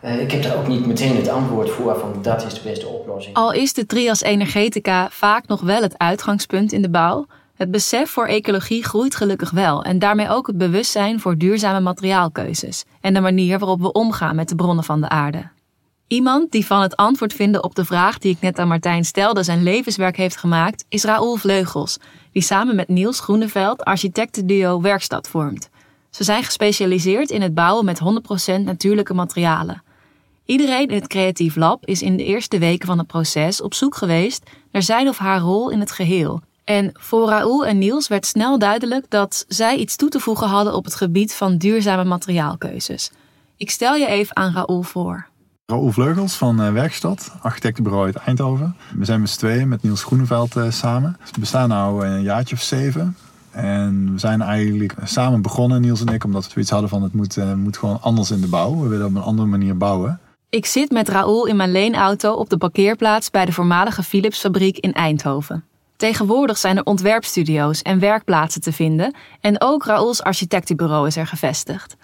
eh, 0.00 0.20
ik 0.20 0.30
heb 0.32 0.42
daar 0.42 0.56
ook 0.56 0.66
niet 0.68 0.86
meteen 0.86 1.16
het 1.16 1.28
antwoord 1.28 1.70
voor 1.70 1.98
van 1.98 2.18
dat 2.22 2.44
is 2.46 2.54
de 2.54 2.60
beste 2.64 2.86
oplossing. 2.86 3.36
Al 3.36 3.52
is 3.52 3.72
de 3.72 3.86
trias 3.86 4.22
energetica 4.22 5.08
vaak 5.10 5.46
nog 5.46 5.60
wel 5.60 5.82
het 5.82 5.98
uitgangspunt 5.98 6.72
in 6.72 6.82
de 6.82 6.90
bouw, 6.90 7.26
het 7.56 7.70
besef 7.70 8.10
voor 8.10 8.26
ecologie 8.26 8.84
groeit 8.84 9.14
gelukkig 9.16 9.50
wel 9.50 9.82
en 9.84 9.98
daarmee 9.98 10.28
ook 10.30 10.46
het 10.46 10.58
bewustzijn 10.58 11.20
voor 11.20 11.36
duurzame 11.36 11.80
materiaalkeuzes 11.80 12.84
en 13.00 13.14
de 13.14 13.20
manier 13.20 13.58
waarop 13.58 13.80
we 13.80 13.92
omgaan 13.92 14.36
met 14.36 14.48
de 14.48 14.54
bronnen 14.54 14.84
van 14.84 15.00
de 15.00 15.08
aarde. 15.08 15.42
Iemand 16.10 16.50
die 16.50 16.66
van 16.66 16.80
het 16.80 16.96
antwoord 16.96 17.32
vinden 17.32 17.64
op 17.64 17.74
de 17.74 17.84
vraag 17.84 18.18
die 18.18 18.32
ik 18.32 18.40
net 18.40 18.58
aan 18.58 18.68
Martijn 18.68 19.04
stelde 19.04 19.42
zijn 19.42 19.62
levenswerk 19.62 20.16
heeft 20.16 20.36
gemaakt, 20.36 20.84
is 20.88 21.04
Raoul 21.04 21.36
Vleugels, 21.36 21.98
die 22.32 22.42
samen 22.42 22.76
met 22.76 22.88
Niels 22.88 23.20
Groeneveld 23.20 23.84
architectenduo 23.84 24.80
Werkstad 24.80 25.28
vormt. 25.28 25.68
Ze 26.10 26.24
zijn 26.24 26.44
gespecialiseerd 26.44 27.30
in 27.30 27.42
het 27.42 27.54
bouwen 27.54 27.84
met 27.84 28.00
100% 28.58 28.60
natuurlijke 28.60 29.14
materialen. 29.14 29.82
Iedereen 30.44 30.88
in 30.88 30.94
het 30.94 31.06
Creatief 31.06 31.56
Lab 31.56 31.86
is 31.86 32.02
in 32.02 32.16
de 32.16 32.24
eerste 32.24 32.58
weken 32.58 32.86
van 32.86 32.98
het 32.98 33.06
proces 33.06 33.62
op 33.62 33.74
zoek 33.74 33.96
geweest 33.96 34.50
naar 34.72 34.82
zijn 34.82 35.08
of 35.08 35.18
haar 35.18 35.40
rol 35.40 35.70
in 35.70 35.80
het 35.80 35.90
geheel. 35.90 36.40
En 36.64 36.90
voor 36.92 37.28
Raoul 37.28 37.66
en 37.66 37.78
Niels 37.78 38.08
werd 38.08 38.26
snel 38.26 38.58
duidelijk 38.58 39.04
dat 39.08 39.44
zij 39.48 39.76
iets 39.76 39.96
toe 39.96 40.08
te 40.08 40.20
voegen 40.20 40.48
hadden 40.48 40.74
op 40.74 40.84
het 40.84 40.94
gebied 40.94 41.34
van 41.34 41.56
duurzame 41.56 42.04
materiaalkeuzes. 42.04 43.10
Ik 43.56 43.70
stel 43.70 43.94
je 43.94 44.06
even 44.06 44.36
aan 44.36 44.52
Raoul 44.52 44.82
voor. 44.82 45.29
Raoul 45.70 45.92
Vleugels 45.92 46.34
van 46.34 46.62
eh, 46.62 46.72
Werkstad, 46.72 47.32
architectenbureau 47.40 48.06
uit 48.06 48.16
Eindhoven. 48.16 48.76
We 48.98 49.04
zijn 49.04 49.20
met 49.20 49.30
z'n 49.30 49.38
tweeën 49.38 49.68
met 49.68 49.82
Niels 49.82 50.02
Groeneveld 50.02 50.56
eh, 50.56 50.70
samen. 50.70 51.16
We 51.32 51.40
bestaan 51.40 51.68
nu 51.68 52.04
een 52.04 52.22
jaartje 52.22 52.54
of 52.54 52.62
zeven. 52.62 53.16
En 53.50 54.12
we 54.12 54.18
zijn 54.18 54.42
eigenlijk 54.42 54.94
samen 55.04 55.42
begonnen, 55.42 55.80
Niels 55.80 56.00
en 56.00 56.14
ik, 56.14 56.24
omdat 56.24 56.44
we 56.44 56.50
zoiets 56.50 56.70
hadden 56.70 56.90
van 56.90 57.02
het 57.02 57.14
moet, 57.14 57.36
eh, 57.36 57.54
moet 57.54 57.76
gewoon 57.76 58.00
anders 58.00 58.30
in 58.30 58.40
de 58.40 58.48
bouw. 58.48 58.80
We 58.80 58.88
willen 58.88 59.06
op 59.06 59.14
een 59.14 59.22
andere 59.22 59.48
manier 59.48 59.76
bouwen. 59.76 60.20
Ik 60.48 60.66
zit 60.66 60.90
met 60.90 61.08
Raoul 61.08 61.46
in 61.46 61.56
mijn 61.56 61.72
leenauto 61.72 62.32
op 62.32 62.50
de 62.50 62.58
parkeerplaats 62.58 63.30
bij 63.30 63.44
de 63.44 63.52
voormalige 63.52 64.02
Philipsfabriek 64.02 64.78
in 64.78 64.92
Eindhoven. 64.92 65.64
Tegenwoordig 65.96 66.58
zijn 66.58 66.76
er 66.76 66.84
ontwerpstudio's 66.84 67.82
en 67.82 67.98
werkplaatsen 67.98 68.60
te 68.60 68.72
vinden 68.72 69.14
en 69.40 69.60
ook 69.60 69.84
Raoul's 69.84 70.20
architectenbureau 70.20 71.06
is 71.06 71.16
er 71.16 71.26
gevestigd. 71.26 71.96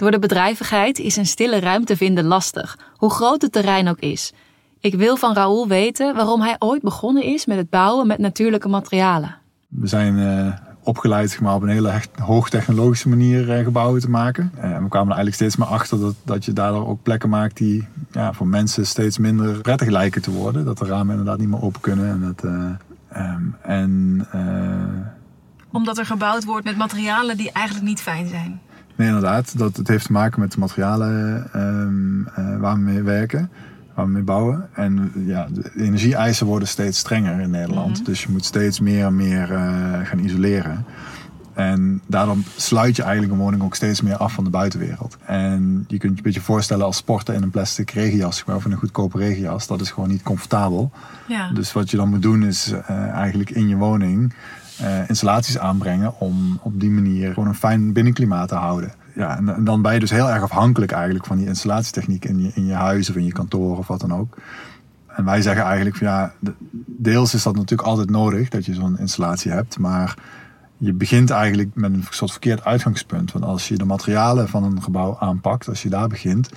Door 0.00 0.10
de 0.10 0.18
bedrijvigheid 0.18 0.98
is 0.98 1.16
een 1.16 1.26
stille 1.26 1.58
ruimte 1.58 1.96
vinden 1.96 2.24
lastig, 2.24 2.78
hoe 2.96 3.10
groot 3.10 3.42
het 3.42 3.52
terrein 3.52 3.88
ook 3.88 3.98
is. 3.98 4.32
Ik 4.78 4.94
wil 4.94 5.16
van 5.16 5.34
Raoul 5.34 5.68
weten 5.68 6.14
waarom 6.14 6.40
hij 6.40 6.56
ooit 6.58 6.82
begonnen 6.82 7.22
is 7.22 7.46
met 7.46 7.56
het 7.56 7.70
bouwen 7.70 8.06
met 8.06 8.18
natuurlijke 8.18 8.68
materialen. 8.68 9.36
We 9.68 9.86
zijn 9.86 10.18
eh, 10.18 10.52
opgeleid 10.82 11.30
zeg 11.30 11.40
maar, 11.40 11.54
op 11.54 11.62
een 11.62 11.68
hele 11.68 12.00
hoogtechnologische 12.22 13.08
manier 13.08 13.50
eh, 13.50 13.64
gebouwen 13.64 14.00
te 14.00 14.10
maken. 14.10 14.52
Eh, 14.56 14.64
en 14.64 14.82
we 14.82 14.88
kwamen 14.88 15.08
er 15.08 15.16
eigenlijk 15.16 15.34
steeds 15.34 15.56
meer 15.56 15.68
achter 15.68 16.00
dat, 16.00 16.14
dat 16.24 16.44
je 16.44 16.52
daardoor 16.52 16.86
ook 16.86 17.02
plekken 17.02 17.28
maakt 17.28 17.56
die 17.56 17.86
ja, 18.12 18.32
voor 18.32 18.46
mensen 18.46 18.86
steeds 18.86 19.18
minder 19.18 19.60
prettig 19.60 19.88
lijken 19.88 20.22
te 20.22 20.30
worden. 20.30 20.64
Dat 20.64 20.78
de 20.78 20.84
ramen 20.84 21.10
inderdaad 21.10 21.38
niet 21.38 21.48
meer 21.48 21.62
open 21.62 21.80
kunnen. 21.80 22.08
En, 22.08 22.20
dat, 22.20 22.44
eh, 22.44 23.24
ehm, 23.24 23.42
en 23.62 24.26
eh, 24.32 25.72
Omdat 25.72 25.98
er 25.98 26.06
gebouwd 26.06 26.44
wordt 26.44 26.64
met 26.64 26.76
materialen 26.76 27.36
die 27.36 27.52
eigenlijk 27.52 27.86
niet 27.86 28.00
fijn 28.00 28.28
zijn. 28.28 28.60
Nee, 29.00 29.08
inderdaad. 29.08 29.58
Dat, 29.58 29.76
het 29.76 29.88
heeft 29.88 30.06
te 30.06 30.12
maken 30.12 30.40
met 30.40 30.52
de 30.52 30.58
materialen 30.58 31.46
ehm, 31.52 32.26
eh, 32.26 32.60
waar 32.60 32.74
we 32.74 32.80
mee 32.80 33.02
werken. 33.02 33.50
waar 33.94 34.04
we 34.04 34.10
mee 34.10 34.22
bouwen. 34.22 34.68
En 34.72 35.12
ja, 35.26 35.48
de 35.50 35.70
energieeisen 35.76 36.46
worden 36.46 36.68
steeds 36.68 36.98
strenger 36.98 37.40
in 37.40 37.50
Nederland. 37.50 38.04
Dus 38.04 38.22
je 38.22 38.28
moet 38.30 38.44
steeds 38.44 38.80
meer 38.80 39.04
en 39.04 39.16
meer 39.16 39.52
eh, 39.52 40.00
gaan 40.02 40.18
isoleren. 40.18 40.84
En 41.54 42.02
daardoor 42.06 42.36
sluit 42.56 42.96
je 42.96 43.02
eigenlijk 43.02 43.32
een 43.32 43.38
woning 43.38 43.62
ook 43.62 43.74
steeds 43.74 44.02
meer 44.02 44.16
af 44.16 44.32
van 44.32 44.44
de 44.44 44.50
buitenwereld. 44.50 45.16
En 45.24 45.84
je 45.88 45.98
kunt 45.98 46.12
je 46.12 46.16
een 46.16 46.22
beetje 46.22 46.40
voorstellen 46.40 46.84
als 46.84 46.96
sporten 46.96 47.34
in 47.34 47.42
een 47.42 47.50
plastic 47.50 47.90
regenjas, 47.90 48.44
of 48.46 48.64
in 48.64 48.72
een 48.72 48.78
goedkope 48.78 49.18
regenjas. 49.18 49.66
Dat 49.66 49.80
is 49.80 49.90
gewoon 49.90 50.08
niet 50.08 50.22
comfortabel. 50.22 50.90
Ja. 51.28 51.50
Dus 51.52 51.72
wat 51.72 51.90
je 51.90 51.96
dan 51.96 52.08
moet 52.08 52.22
doen 52.22 52.44
is 52.44 52.72
eh, 52.72 53.08
eigenlijk 53.08 53.50
in 53.50 53.68
je 53.68 53.76
woning 53.76 54.32
eh, 54.80 55.08
installaties 55.08 55.58
aanbrengen 55.58 56.20
om 56.20 56.58
op 56.62 56.80
die 56.80 56.90
manier 56.90 57.32
gewoon 57.32 57.48
een 57.48 57.54
fijn 57.54 57.92
binnenklimaat 57.92 58.48
te 58.48 58.54
houden. 58.54 58.92
Ja, 59.14 59.36
en, 59.36 59.64
dan 59.64 59.82
ben 59.82 59.92
je 59.92 60.00
dus 60.00 60.10
heel 60.10 60.30
erg 60.30 60.42
afhankelijk 60.42 60.92
eigenlijk 60.92 61.26
van 61.26 61.36
die 61.36 61.46
installatietechniek 61.46 62.24
in 62.24 62.42
je, 62.42 62.50
in 62.54 62.66
je 62.66 62.72
huis 62.72 63.10
of 63.10 63.16
in 63.16 63.24
je 63.24 63.32
kantoor 63.32 63.78
of 63.78 63.86
wat 63.86 64.00
dan 64.00 64.14
ook. 64.14 64.36
En 65.06 65.24
wij 65.24 65.42
zeggen 65.42 65.64
eigenlijk 65.64 65.96
van 65.96 66.06
ja, 66.06 66.32
de- 66.38 66.54
deels 66.86 67.34
is 67.34 67.42
dat 67.42 67.56
natuurlijk 67.56 67.88
altijd 67.88 68.10
nodig 68.10 68.48
dat 68.48 68.64
je 68.64 68.74
zo'n 68.74 68.98
installatie 68.98 69.50
hebt, 69.50 69.78
maar 69.78 70.14
je 70.76 70.92
begint 70.92 71.30
eigenlijk 71.30 71.70
met 71.74 71.92
een 71.92 72.04
soort 72.10 72.30
verkeerd 72.30 72.64
uitgangspunt. 72.64 73.32
Want 73.32 73.44
als 73.44 73.68
je 73.68 73.76
de 73.76 73.84
materialen 73.84 74.48
van 74.48 74.64
een 74.64 74.82
gebouw 74.82 75.16
aanpakt, 75.18 75.68
als 75.68 75.82
je 75.82 75.88
daar 75.88 76.08
begint, 76.08 76.50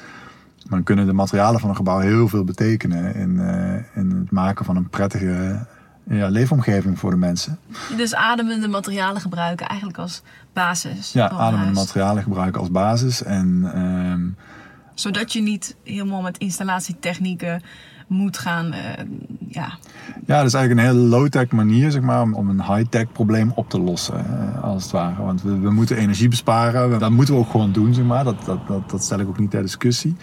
dan 0.69 0.83
kunnen 0.83 1.05
de 1.05 1.13
materialen 1.13 1.59
van 1.59 1.69
een 1.69 1.75
gebouw 1.75 1.99
heel 1.99 2.27
veel 2.27 2.43
betekenen 2.43 3.15
in, 3.15 3.39
eh, 3.39 3.73
in 3.95 4.11
het 4.11 4.31
maken 4.31 4.65
van 4.65 4.75
een 4.75 4.89
prettige 4.89 5.65
ja, 6.09 6.27
leefomgeving 6.27 6.99
voor 6.99 7.09
de 7.11 7.17
mensen. 7.17 7.59
Dus 7.97 8.15
ademende 8.15 8.67
materialen 8.67 9.21
gebruiken 9.21 9.67
eigenlijk 9.67 9.99
als 9.99 10.21
basis. 10.53 11.11
Ja, 11.13 11.29
ademende 11.29 11.65
huis. 11.65 11.77
materialen 11.77 12.23
gebruiken 12.23 12.59
als 12.61 12.71
basis. 12.71 13.23
En 13.23 13.71
ehm, 13.73 14.21
Zodat 14.93 15.33
je 15.33 15.41
niet 15.41 15.75
helemaal 15.83 16.21
met 16.21 16.37
installatietechnieken 16.37 17.61
moet 18.07 18.37
gaan. 18.37 18.71
eh, 18.71 19.03
ja. 19.47 19.77
ja, 20.25 20.37
dat 20.37 20.45
is 20.45 20.53
eigenlijk 20.53 20.71
een 20.71 20.95
hele 20.95 21.07
low-tech 21.07 21.51
manier 21.51 21.91
zeg 21.91 22.01
maar, 22.01 22.21
om- 22.21 22.49
een 22.49 22.63
high-tech 22.75 23.11
probleem 23.11 23.51
op 23.55 23.69
te 23.69 23.79
lossen, 23.79 24.25
eh, 24.25 24.63
als 24.63 24.83
het 24.83 24.91
ware. 24.91 25.23
Want 25.23 25.41
we, 25.41 25.59
we 25.59 25.71
moeten 25.71 25.97
energie 25.97 26.27
besparen. 26.27 26.99
Dat 26.99 27.11
moeten 27.11 27.33
we 27.33 27.39
ook 27.39 27.49
gewoon 27.49 27.71
doen, 27.71 27.93
zeg 27.93 28.05
maar. 28.05 28.23
Dat, 28.23 28.45
dat, 28.45 28.67
dat, 28.67 28.89
dat 28.89 29.03
stel 29.03 29.19
ik 29.19 29.27
ook 29.27 29.39
niet 29.39 29.51
ter 29.51 29.61
discussie. 29.61 30.15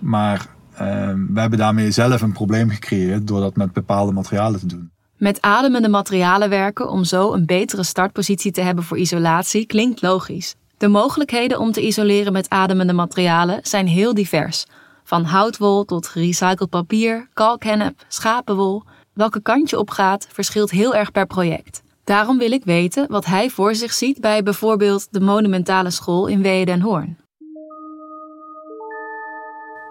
Maar 0.00 0.46
ehm, 0.74 1.26
we 1.32 1.40
hebben 1.40 1.58
daarmee 1.58 1.90
zelf 1.90 2.22
een 2.22 2.32
probleem 2.32 2.70
gecreëerd 2.70 3.26
door 3.26 3.40
dat 3.40 3.56
met 3.56 3.72
bepaalde 3.72 4.12
materialen 4.12 4.60
te 4.60 4.66
doen. 4.66 4.90
Met 5.24 5.42
ademende 5.42 5.88
materialen 5.88 6.48
werken 6.48 6.90
om 6.90 7.04
zo 7.04 7.32
een 7.32 7.46
betere 7.46 7.82
startpositie 7.82 8.52
te 8.52 8.60
hebben 8.60 8.84
voor 8.84 8.98
isolatie 8.98 9.66
klinkt 9.66 10.02
logisch. 10.02 10.54
De 10.78 10.88
mogelijkheden 10.88 11.58
om 11.58 11.72
te 11.72 11.86
isoleren 11.86 12.32
met 12.32 12.50
ademende 12.50 12.92
materialen 12.92 13.60
zijn 13.62 13.86
heel 13.86 14.14
divers. 14.14 14.64
Van 15.04 15.24
houtwol 15.24 15.84
tot 15.84 16.06
gerecycled 16.06 16.70
papier, 16.70 17.28
kalkhennep, 17.32 18.04
schapenwol. 18.08 18.82
Welke 19.12 19.42
kant 19.42 19.70
je 19.70 19.78
op 19.78 19.90
gaat 19.90 20.26
verschilt 20.32 20.70
heel 20.70 20.94
erg 20.94 21.12
per 21.12 21.26
project. 21.26 21.82
Daarom 22.04 22.38
wil 22.38 22.52
ik 22.52 22.64
weten 22.64 23.06
wat 23.10 23.24
hij 23.24 23.50
voor 23.50 23.74
zich 23.74 23.92
ziet 23.92 24.20
bij 24.20 24.42
bijvoorbeeld 24.42 25.06
de 25.10 25.20
monumentale 25.20 25.90
school 25.90 26.26
in 26.26 26.42
den 26.42 26.80
Hoorn. 26.80 27.23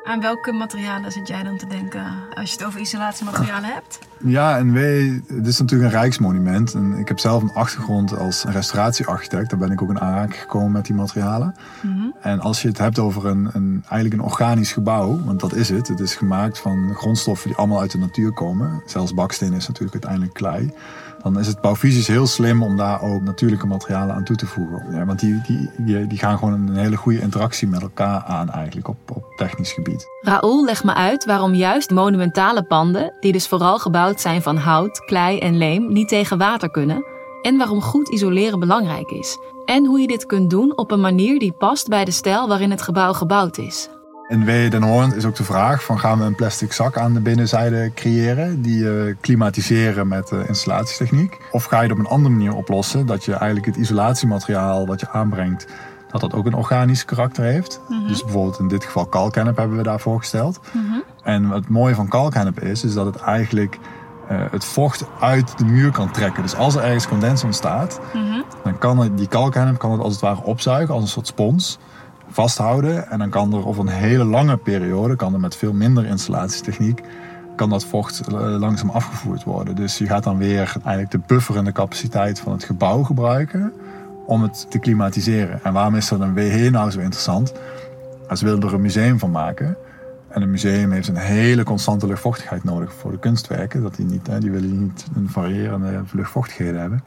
Aan 0.04 0.22
welke 0.22 0.52
materialen 0.52 1.12
zit 1.12 1.28
jij 1.28 1.44
dan 1.44 1.58
te 1.58 1.68
denken 1.68 2.06
als 2.34 2.50
je 2.50 2.58
het 2.58 2.66
over 2.66 2.80
isolatiematerialen 2.80 3.70
hebt? 3.74 4.00
Ja, 4.18 4.58
en 4.58 4.74
wij, 4.74 5.22
het 5.28 5.48
is 5.48 5.60
natuurlijk 5.60 5.92
een 5.92 6.00
rijksmonument. 6.00 6.74
En 6.74 6.98
ik 6.98 7.08
heb 7.08 7.20
zelf 7.20 7.42
een 7.42 7.54
achtergrond 7.54 8.18
als 8.18 8.44
restauratiearchitect. 8.44 9.50
Daar 9.50 9.60
ben 9.60 9.72
ik 9.72 9.82
ook 9.82 9.90
in 9.90 10.00
aanraking 10.00 10.42
gekomen 10.42 10.72
met 10.72 10.86
die 10.86 10.96
materialen. 10.96 11.56
En 12.22 12.40
als 12.40 12.62
je 12.62 12.68
het 12.68 12.78
hebt 12.78 13.00
over 13.00 13.26
een, 13.26 13.50
een, 13.54 13.84
eigenlijk 13.90 14.22
een 14.22 14.30
organisch 14.30 14.72
gebouw, 14.72 15.24
want 15.24 15.40
dat 15.40 15.54
is 15.54 15.70
het. 15.70 15.88
Het 15.88 16.00
is 16.00 16.16
gemaakt 16.16 16.60
van 16.60 16.94
grondstoffen 16.96 17.48
die 17.48 17.58
allemaal 17.58 17.80
uit 17.80 17.92
de 17.92 17.98
natuur 17.98 18.34
komen. 18.34 18.82
Zelfs 18.86 19.14
baksteen 19.14 19.54
is 19.54 19.68
natuurlijk 19.68 19.94
uiteindelijk 19.94 20.34
klei. 20.34 20.74
Dan 21.24 21.39
is 21.39 21.48
het 21.48 21.62
bouwfysisch 21.62 22.08
heel 22.08 22.27
slim 22.27 22.63
om 22.63 22.77
daar 22.77 23.01
ook 23.01 23.22
natuurlijke 23.22 23.68
materialen 23.68 24.15
aan 24.15 24.24
toe 24.24 24.36
te 24.36 24.46
voegen. 24.46 24.86
Ja, 24.92 25.06
want 25.06 25.20
die, 25.20 25.42
die, 25.48 25.70
die, 25.77 26.08
die 26.08 26.18
gaan 26.18 26.38
gewoon 26.38 26.53
een 26.53 26.75
hele 26.75 26.96
goede 26.96 27.20
interactie 27.20 27.68
met 27.68 27.82
elkaar 27.82 28.24
aan 28.24 28.50
eigenlijk 28.50 28.88
op, 28.88 28.98
op 29.13 29.24
technisch 29.36 29.72
gebied. 29.72 30.08
Raoul 30.22 30.65
legt 30.65 30.84
me 30.84 30.94
uit 30.94 31.25
waarom 31.25 31.53
juist 31.53 31.89
monumentale 31.89 32.63
panden, 32.63 33.13
die 33.20 33.32
dus 33.32 33.48
vooral 33.48 33.80
gebouwd 33.80 34.22
zijn 34.22 34.42
van 34.42 34.58
hout, 34.58 35.00
klei 35.00 35.39
en 35.39 35.58
leem, 35.58 35.94
niet 35.94 36.08
tegen 36.08 36.38
water 36.38 36.72
kunnen. 36.72 37.06
En 37.42 37.58
waarom 37.58 37.82
goed 37.82 38.10
isoleren 38.10 38.60
belangrijk 38.60 39.10
is. 39.10 39.38
En 39.65 39.86
hoe 39.86 40.00
je 40.00 40.08
dit 40.08 40.25
kunt 40.25 40.50
doen 40.50 40.77
op 40.77 40.92
een 40.92 41.01
manier 41.01 41.39
die 41.39 41.53
past 41.53 41.88
bij 41.88 42.06
de 42.06 42.12
stijl 42.12 42.48
waarin 42.48 42.72
het 42.72 42.82
gebouw 42.82 43.13
gebouwd 43.13 43.58
is. 43.58 43.89
In 44.34 44.46
Wehe 44.46 44.70
den 44.70 44.84
Hoorn 44.84 45.16
is 45.16 45.25
ook 45.25 45.36
de 45.36 45.44
vraag 45.44 45.84
van 45.84 46.00
gaan 46.00 46.20
we 46.20 46.25
een 46.25 46.36
plastic 46.36 46.72
zak 46.72 46.98
aan 46.98 47.13
de 47.13 47.20
binnenzijde 47.20 47.92
creëren 47.96 48.62
die 48.62 48.78
je 48.78 49.16
klimatiseren 49.22 50.08
met 50.08 50.32
eh, 50.32 50.48
installatietechniek? 50.48 51.38
Of 51.52 51.63
ga 51.63 51.78
je 51.78 51.84
het 51.84 51.92
op 51.92 51.98
een 51.98 52.12
andere 52.12 52.36
manier 52.36 52.56
oplossen 52.56 53.06
dat 53.06 53.25
je 53.25 53.34
eigenlijk 53.34 53.66
het 53.66 53.75
isolatiemateriaal 53.75 54.86
wat 54.86 55.00
je 55.00 55.10
aanbrengt 55.10 55.68
dat 56.12 56.22
dat 56.22 56.34
ook 56.34 56.46
een 56.46 56.54
organisch 56.54 57.06
karakter 57.06 57.44
heeft. 57.44 57.82
Dus 58.08 58.24
bijvoorbeeld 58.24 58.60
in 58.60 58.68
dit 58.68 58.86
geval 58.86 59.06
kalkhennep 59.06 59.58
hebben 59.58 59.78
we 59.78 59.84
daarvoor 59.84 60.20
gesteld. 60.20 60.60
En 61.24 61.50
het 61.50 61.70
mooie 61.70 61.96
van 61.96 62.08
kalkhennep 62.08 62.60
is, 62.60 62.84
is 62.84 62.94
dat 62.94 63.06
het 63.06 63.16
eigenlijk 63.16 63.80
eh, 64.28 64.38
het 64.52 64.66
vocht 64.66 65.06
uit 65.20 65.58
de 65.58 65.66
muur 65.66 65.92
kan 65.92 66.12
trekken. 66.12 66.44
Dus 66.44 66.56
als 66.56 66.75
er 66.75 66.84
ergens 66.84 67.08
condens 67.08 67.44
ontstaat, 67.44 68.00
dan 68.63 68.78
kan 68.78 69.00
het, 69.00 69.18
die 69.18 69.28
kalkhennep 69.28 69.78
kan 69.78 69.92
het 69.92 70.02
als 70.02 70.13
het 70.13 70.22
ware 70.22 70.44
opzuigen 70.44 70.94
als 70.94 71.04
een 71.04 71.10
soort 71.10 71.28
spons 71.28 71.80
vasthouden. 72.34 73.10
En 73.10 73.20
dan 73.20 73.30
kan 73.30 73.54
er 73.54 73.68
over 73.68 73.82
een 73.82 73.94
hele 73.94 74.24
lange 74.24 74.58
periode, 74.58 75.16
kan 75.16 75.34
er 75.34 75.40
met 75.40 75.56
veel 75.56 75.74
minder 75.74 76.06
installatietechniek, 76.06 77.02
kan 77.56 77.70
dat 77.70 77.86
vocht 77.86 78.28
eh, 78.28 78.34
langzaam 78.40 78.90
afgevoerd 78.90 79.44
worden. 79.44 79.75
Dus 79.75 79.98
je 79.98 80.06
gaat 80.06 80.24
dan 80.24 80.38
weer 80.38 80.75
eigenlijk 80.84 81.12
de 81.12 81.20
bufferende 81.28 81.72
capaciteit 81.72 82.40
van 82.40 82.52
het 82.52 82.63
gebouw 82.63 83.04
gebruiken 83.04 83.74
om 84.25 84.42
het 84.42 84.66
te 84.70 84.80
klimatiseren. 84.80 85.60
En 85.63 85.74
waarom 85.74 85.96
is 85.96 86.08
dat 86.08 86.20
een 86.20 86.34
WH 86.34 86.72
nou 86.72 86.92
zo 86.92 87.00
interessant? 87.00 87.54
Ze 88.34 88.46
willen 88.46 88.62
er 88.62 88.74
een 88.74 88.82
museum 88.82 89.20
van 89.20 89.32
maken. 89.32 89.78
En 90.30 90.42
een 90.42 90.52
museum 90.52 90.92
heeft 90.92 91.08
een 91.08 91.16
hele 91.16 91.63
constante 91.63 92.08
luchtvochtigheid 92.08 92.63
nodig 92.63 92.94
voor 92.94 93.12
de 93.12 93.20
kunstwerken. 93.20 93.82
Dat 93.82 93.96
die, 93.96 94.06
niet, 94.06 94.30
die 94.40 94.52
willen 94.52 94.80
niet 94.84 95.06
een 95.16 95.30
variërende 95.30 96.02
luchtvochtigheden 96.12 96.82
hebben. 96.82 97.04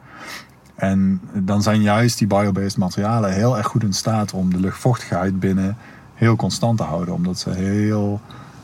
En 0.77 1.21
dan 1.33 1.61
zijn 1.61 1.81
juist 1.81 2.17
die 2.17 2.27
biobased 2.27 2.77
materialen 2.77 3.33
heel 3.33 3.57
erg 3.57 3.67
goed 3.67 3.83
in 3.83 3.93
staat 3.93 4.33
om 4.33 4.51
de 4.53 4.59
luchtvochtigheid 4.59 5.39
binnen 5.39 5.77
heel 6.13 6.35
constant 6.35 6.77
te 6.77 6.83
houden. 6.83 7.13
Omdat 7.13 7.39
ze, 7.39 7.49
heel, 7.49 8.21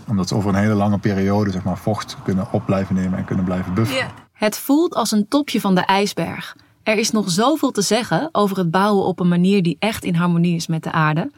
omdat 0.07 0.27
ze 0.27 0.35
over 0.35 0.49
een 0.49 0.55
hele 0.55 0.73
lange 0.73 0.97
periode 0.97 1.51
zeg 1.51 1.63
maar, 1.63 1.77
vocht 1.77 2.17
kunnen 2.23 2.47
op 2.51 2.65
blijven 2.65 2.95
nemen 2.95 3.17
en 3.17 3.25
kunnen 3.25 3.45
blijven 3.45 3.73
bufferen. 3.73 4.07
Het 4.33 4.57
voelt 4.57 4.95
als 4.95 5.11
een 5.11 5.27
topje 5.27 5.61
van 5.61 5.75
de 5.75 5.81
ijsberg. 5.81 6.55
Er 6.83 6.97
is 6.97 7.11
nog 7.11 7.29
zoveel 7.29 7.71
te 7.71 7.81
zeggen 7.81 8.29
over 8.31 8.57
het 8.57 8.71
bouwen 8.71 9.05
op 9.05 9.19
een 9.19 9.27
manier 9.27 9.63
die 9.63 9.75
echt 9.79 10.03
in 10.03 10.15
harmonie 10.15 10.55
is 10.55 10.67
met 10.67 10.83
de 10.83 10.91
aarde. 10.91 11.31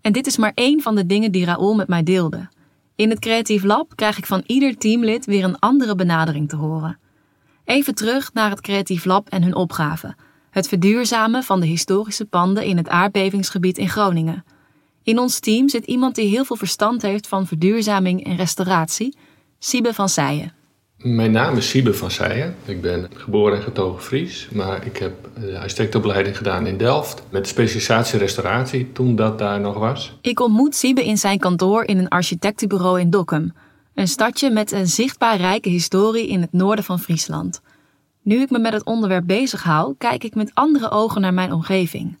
En 0.00 0.12
dit 0.12 0.26
is 0.26 0.36
maar 0.36 0.52
één 0.54 0.80
van 0.80 0.94
de 0.94 1.06
dingen 1.06 1.32
die 1.32 1.44
Raoul 1.44 1.74
met 1.74 1.88
mij 1.88 2.02
deelde. 2.02 2.48
In 2.94 3.10
het 3.10 3.18
Creatief 3.18 3.62
Lab 3.62 3.92
krijg 3.94 4.18
ik 4.18 4.26
van 4.26 4.42
ieder 4.46 4.76
teamlid 4.78 5.26
weer 5.26 5.44
een 5.44 5.58
andere 5.58 5.94
benadering 5.94 6.48
te 6.48 6.56
horen. 6.56 6.98
Even 7.66 7.94
terug 7.94 8.32
naar 8.32 8.50
het 8.50 8.60
Creatief 8.60 9.04
Lab 9.04 9.28
en 9.28 9.42
hun 9.42 9.54
opgave: 9.54 10.14
het 10.50 10.68
verduurzamen 10.68 11.42
van 11.42 11.60
de 11.60 11.66
historische 11.66 12.24
panden 12.24 12.64
in 12.64 12.76
het 12.76 12.88
aardbevingsgebied 12.88 13.78
in 13.78 13.88
Groningen. 13.88 14.44
In 15.02 15.18
ons 15.18 15.38
team 15.38 15.68
zit 15.68 15.84
iemand 15.84 16.14
die 16.14 16.28
heel 16.28 16.44
veel 16.44 16.56
verstand 16.56 17.02
heeft 17.02 17.28
van 17.28 17.46
verduurzaming 17.46 18.24
en 18.24 18.36
restauratie, 18.36 19.16
Siebe 19.58 19.94
van 19.94 20.08
Seijen. 20.08 20.52
Mijn 20.96 21.32
naam 21.32 21.56
is 21.56 21.68
Siebe 21.68 21.94
van 21.94 22.10
Seijen. 22.10 22.56
Ik 22.64 22.80
ben 22.80 23.08
geboren 23.14 23.56
en 23.56 23.62
getogen 23.62 24.02
Fries, 24.02 24.48
maar 24.52 24.86
ik 24.86 24.96
heb 24.96 25.28
de 25.40 25.58
architectopleiding 25.58 26.36
gedaan 26.36 26.66
in 26.66 26.76
Delft 26.76 27.22
met 27.30 27.48
specialisatie 27.48 28.18
restauratie 28.18 28.92
toen 28.92 29.16
dat 29.16 29.38
daar 29.38 29.60
nog 29.60 29.78
was. 29.78 30.18
Ik 30.20 30.40
ontmoet 30.40 30.74
Siebe 30.74 31.04
in 31.04 31.18
zijn 31.18 31.38
kantoor 31.38 31.84
in 31.84 31.98
een 31.98 32.08
architectenbureau 32.08 33.00
in 33.00 33.10
Dokkum. 33.10 33.52
Een 33.96 34.08
stadje 34.08 34.50
met 34.50 34.72
een 34.72 34.86
zichtbaar 34.86 35.36
rijke 35.36 35.68
historie 35.68 36.28
in 36.28 36.40
het 36.40 36.52
noorden 36.52 36.84
van 36.84 37.00
Friesland. 37.00 37.60
Nu 38.22 38.40
ik 38.40 38.50
me 38.50 38.58
met 38.58 38.72
het 38.72 38.84
onderwerp 38.84 39.26
bezighoud, 39.26 39.94
kijk 39.98 40.24
ik 40.24 40.34
met 40.34 40.50
andere 40.54 40.90
ogen 40.90 41.20
naar 41.20 41.34
mijn 41.34 41.52
omgeving. 41.52 42.18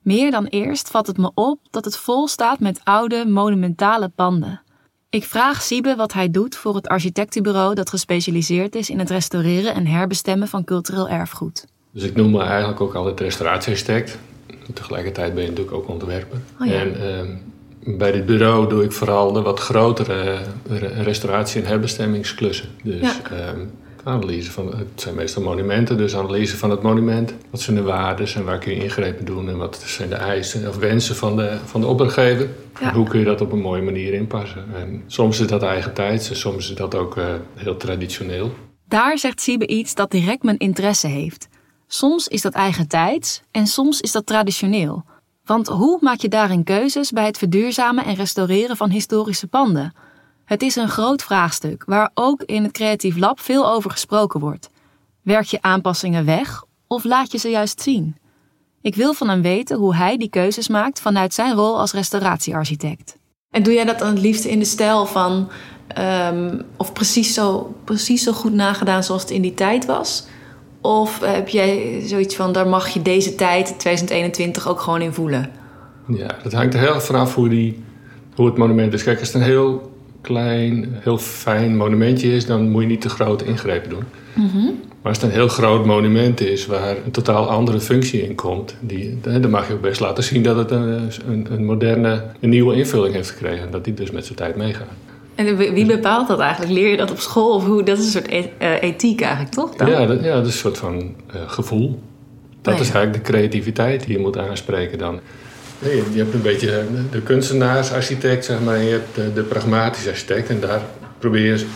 Meer 0.00 0.30
dan 0.30 0.44
eerst 0.44 0.90
valt 0.90 1.06
het 1.06 1.16
me 1.16 1.30
op 1.34 1.58
dat 1.70 1.84
het 1.84 1.96
vol 1.96 2.28
staat 2.28 2.60
met 2.60 2.80
oude, 2.84 3.26
monumentale 3.26 4.08
panden. 4.08 4.62
Ik 5.10 5.24
vraag 5.24 5.62
Siebe 5.62 5.96
wat 5.96 6.12
hij 6.12 6.30
doet 6.30 6.56
voor 6.56 6.74
het 6.74 6.88
architectenbureau 6.88 7.74
dat 7.74 7.88
gespecialiseerd 7.88 8.74
is 8.74 8.90
in 8.90 8.98
het 8.98 9.10
restaureren 9.10 9.74
en 9.74 9.86
herbestemmen 9.86 10.48
van 10.48 10.64
cultureel 10.64 11.08
erfgoed. 11.08 11.66
Dus 11.90 12.02
ik 12.02 12.16
noem 12.16 12.30
me 12.30 12.42
eigenlijk 12.42 12.80
ook 12.80 12.94
altijd 12.94 13.20
restauratiearchitect. 13.20 14.18
Tegelijkertijd 14.74 15.34
ben 15.34 15.42
je 15.42 15.48
natuurlijk 15.48 15.76
ook 15.76 15.88
ontwerper. 15.88 16.38
Oh 16.60 16.66
ja. 16.66 16.72
En 16.72 17.00
ehm, 17.00 17.36
bij 17.84 18.12
dit 18.12 18.26
bureau 18.26 18.68
doe 18.68 18.84
ik 18.84 18.92
vooral 18.92 19.32
de 19.32 19.42
wat 19.42 19.60
grotere 19.60 20.38
re- 20.68 21.02
restauratie- 21.02 21.60
en 21.62 21.66
herbestemmingsklussen. 21.66 22.68
Dus 22.82 23.00
Ja. 23.00 23.30
ehm, 23.30 23.60
Analyse 24.04 24.50
van, 24.50 24.66
het 24.76 24.86
zijn 24.94 25.14
meestal 25.14 25.42
monumenten, 25.42 25.96
dus 25.96 26.16
analyse 26.16 26.56
van 26.56 26.70
het 26.70 26.82
monument. 26.82 27.34
Wat 27.50 27.60
zijn 27.60 27.76
de 27.76 27.82
waarden 27.82 28.26
en 28.34 28.44
waar 28.44 28.58
kun 28.58 28.74
je 28.74 28.82
ingrepen 28.82 29.24
doen 29.24 29.48
en 29.48 29.56
wat 29.56 29.82
zijn 29.86 30.08
de 30.08 30.14
eisen 30.14 30.68
of 30.68 30.76
wensen 30.76 31.16
van 31.16 31.36
de, 31.36 31.58
van 31.64 31.80
de 31.80 31.86
opdrachtgever. 31.86 32.48
Ja. 32.80 32.88
En 32.88 32.94
hoe 32.94 33.08
kun 33.08 33.18
je 33.18 33.24
dat 33.24 33.40
op 33.40 33.52
een 33.52 33.60
mooie 33.60 33.82
manier 33.82 34.12
inpassen. 34.14 34.64
En 34.74 35.02
soms 35.06 35.40
is 35.40 35.46
dat 35.46 35.62
eigen 35.62 35.92
tijds 35.94 36.30
en 36.30 36.36
soms 36.36 36.70
is 36.70 36.76
dat 36.76 36.94
ook 36.94 37.16
uh, 37.16 37.24
heel 37.54 37.76
traditioneel. 37.76 38.52
Daar 38.88 39.18
zegt 39.18 39.40
Siebe 39.40 39.66
iets 39.66 39.94
dat 39.94 40.10
direct 40.10 40.42
mijn 40.42 40.58
interesse 40.58 41.06
heeft. 41.08 41.48
Soms 41.86 42.28
is 42.28 42.42
dat 42.42 42.52
eigen 42.52 42.88
tijds 42.88 43.42
en 43.50 43.66
soms 43.66 44.00
is 44.00 44.12
dat 44.12 44.26
traditioneel. 44.26 45.04
Want 45.52 45.66
hoe 45.66 45.98
maak 46.00 46.20
je 46.20 46.28
daarin 46.28 46.64
keuzes 46.64 47.10
bij 47.10 47.26
het 47.26 47.38
verduurzamen 47.38 48.04
en 48.04 48.14
restaureren 48.14 48.76
van 48.76 48.90
historische 48.90 49.46
panden? 49.46 49.94
Het 50.44 50.62
is 50.62 50.76
een 50.76 50.88
groot 50.88 51.22
vraagstuk 51.22 51.82
waar 51.86 52.10
ook 52.14 52.42
in 52.42 52.62
het 52.62 52.72
Creatief 52.72 53.16
Lab 53.16 53.40
veel 53.40 53.70
over 53.70 53.90
gesproken 53.90 54.40
wordt. 54.40 54.70
Werk 55.22 55.46
je 55.46 55.62
aanpassingen 55.62 56.24
weg 56.24 56.64
of 56.86 57.04
laat 57.04 57.32
je 57.32 57.38
ze 57.38 57.48
juist 57.48 57.80
zien? 57.80 58.16
Ik 58.82 58.94
wil 58.94 59.14
van 59.14 59.28
hem 59.28 59.42
weten 59.42 59.76
hoe 59.76 59.94
hij 59.94 60.16
die 60.16 60.30
keuzes 60.30 60.68
maakt 60.68 61.00
vanuit 61.00 61.34
zijn 61.34 61.54
rol 61.54 61.78
als 61.78 61.92
restauratiearchitect. 61.92 63.16
En 63.50 63.62
doe 63.62 63.72
jij 63.74 63.84
dat 63.84 63.98
dan 63.98 64.08
het 64.08 64.20
liefst 64.20 64.44
in 64.44 64.58
de 64.58 64.64
stijl 64.64 65.06
van, 65.06 65.50
um, 65.98 66.62
of 66.76 66.92
precies 66.92 67.34
zo, 67.34 67.74
precies 67.84 68.22
zo 68.22 68.32
goed 68.32 68.52
nagedaan 68.52 69.04
zoals 69.04 69.22
het 69.22 69.30
in 69.30 69.42
die 69.42 69.54
tijd 69.54 69.86
was? 69.86 70.26
Of 70.82 71.20
heb 71.20 71.48
jij 71.48 72.00
zoiets 72.04 72.36
van, 72.36 72.52
daar 72.52 72.66
mag 72.66 72.88
je 72.88 73.02
deze 73.02 73.34
tijd, 73.34 73.66
2021, 73.66 74.68
ook 74.68 74.80
gewoon 74.80 75.00
in 75.00 75.12
voelen? 75.12 75.50
Ja, 76.06 76.36
dat 76.42 76.52
hangt 76.52 76.74
er 76.74 76.80
heel 76.80 76.94
erg 76.94 77.04
vanaf 77.04 77.34
hoe, 77.34 77.48
die, 77.48 77.82
hoe 78.34 78.46
het 78.46 78.56
monument 78.56 78.92
is. 78.92 79.02
Kijk, 79.02 79.18
als 79.18 79.32
het 79.32 79.36
een 79.36 79.48
heel 79.48 79.92
klein, 80.20 80.88
heel 80.90 81.18
fijn 81.18 81.76
monumentje 81.76 82.34
is, 82.34 82.46
dan 82.46 82.70
moet 82.70 82.82
je 82.82 82.88
niet 82.88 83.00
te 83.00 83.08
grote 83.08 83.44
ingrepen 83.44 83.90
doen. 83.90 84.04
Mm-hmm. 84.34 84.80
Maar 85.02 85.12
als 85.12 85.20
het 85.20 85.30
een 85.30 85.36
heel 85.36 85.48
groot 85.48 85.86
monument 85.86 86.40
is 86.40 86.66
waar 86.66 86.96
een 87.04 87.10
totaal 87.10 87.50
andere 87.50 87.80
functie 87.80 88.22
in 88.28 88.34
komt, 88.34 88.74
die, 88.80 89.18
dan 89.20 89.50
mag 89.50 89.68
je 89.68 89.74
ook 89.74 89.80
best 89.80 90.00
laten 90.00 90.24
zien 90.24 90.42
dat 90.42 90.56
het 90.56 90.70
een, 90.70 91.10
een, 91.28 91.46
een 91.50 91.64
moderne, 91.64 92.24
een 92.40 92.48
nieuwe 92.48 92.74
invulling 92.74 93.14
heeft 93.14 93.30
gekregen. 93.30 93.70
Dat 93.70 93.84
die 93.84 93.94
dus 93.94 94.10
met 94.10 94.24
zijn 94.24 94.38
tijd 94.38 94.56
meegaat. 94.56 94.86
En 95.34 95.56
wie 95.56 95.86
bepaalt 95.86 96.28
dat 96.28 96.40
eigenlijk? 96.40 96.72
Leer 96.72 96.88
je 96.88 96.96
dat 96.96 97.10
op 97.10 97.20
school? 97.20 97.54
Of 97.54 97.64
hoe? 97.64 97.82
Dat 97.82 97.98
is 97.98 98.04
een 98.04 98.10
soort 98.10 98.30
e- 98.30 98.50
uh, 98.58 98.82
ethiek 98.82 99.20
eigenlijk, 99.20 99.52
toch? 99.54 99.74
Dan? 99.74 99.90
Ja, 99.90 100.06
dat, 100.06 100.24
ja, 100.24 100.34
dat 100.34 100.46
is 100.46 100.52
een 100.52 100.58
soort 100.58 100.78
van 100.78 101.14
uh, 101.34 101.40
gevoel. 101.46 102.00
Dat 102.62 102.74
Oh, 102.74 102.80
is 102.80 102.90
eigenlijk 102.90 103.24
de 103.24 103.32
creativiteit 103.32 104.06
die 104.06 104.16
je 104.16 104.22
moet 104.22 104.38
aanspreken 104.38 104.98
dan. 104.98 105.20
Nee, 105.78 105.96
je, 105.96 106.04
je 106.12 106.18
hebt 106.18 106.34
een 106.34 106.42
beetje 106.42 106.84
de 107.10 107.20
kunstenaarsarchitect, 107.22 108.44
zeg 108.44 108.60
maar, 108.60 108.74
en 108.74 108.84
je 108.84 108.90
hebt 108.90 109.14
de, 109.14 109.32
de 109.32 109.42
pragmatische 109.42 110.10
architect. 110.10 110.48
En 110.48 110.60
daar 110.60 110.80
probeer 111.18 111.56
je 111.56 111.66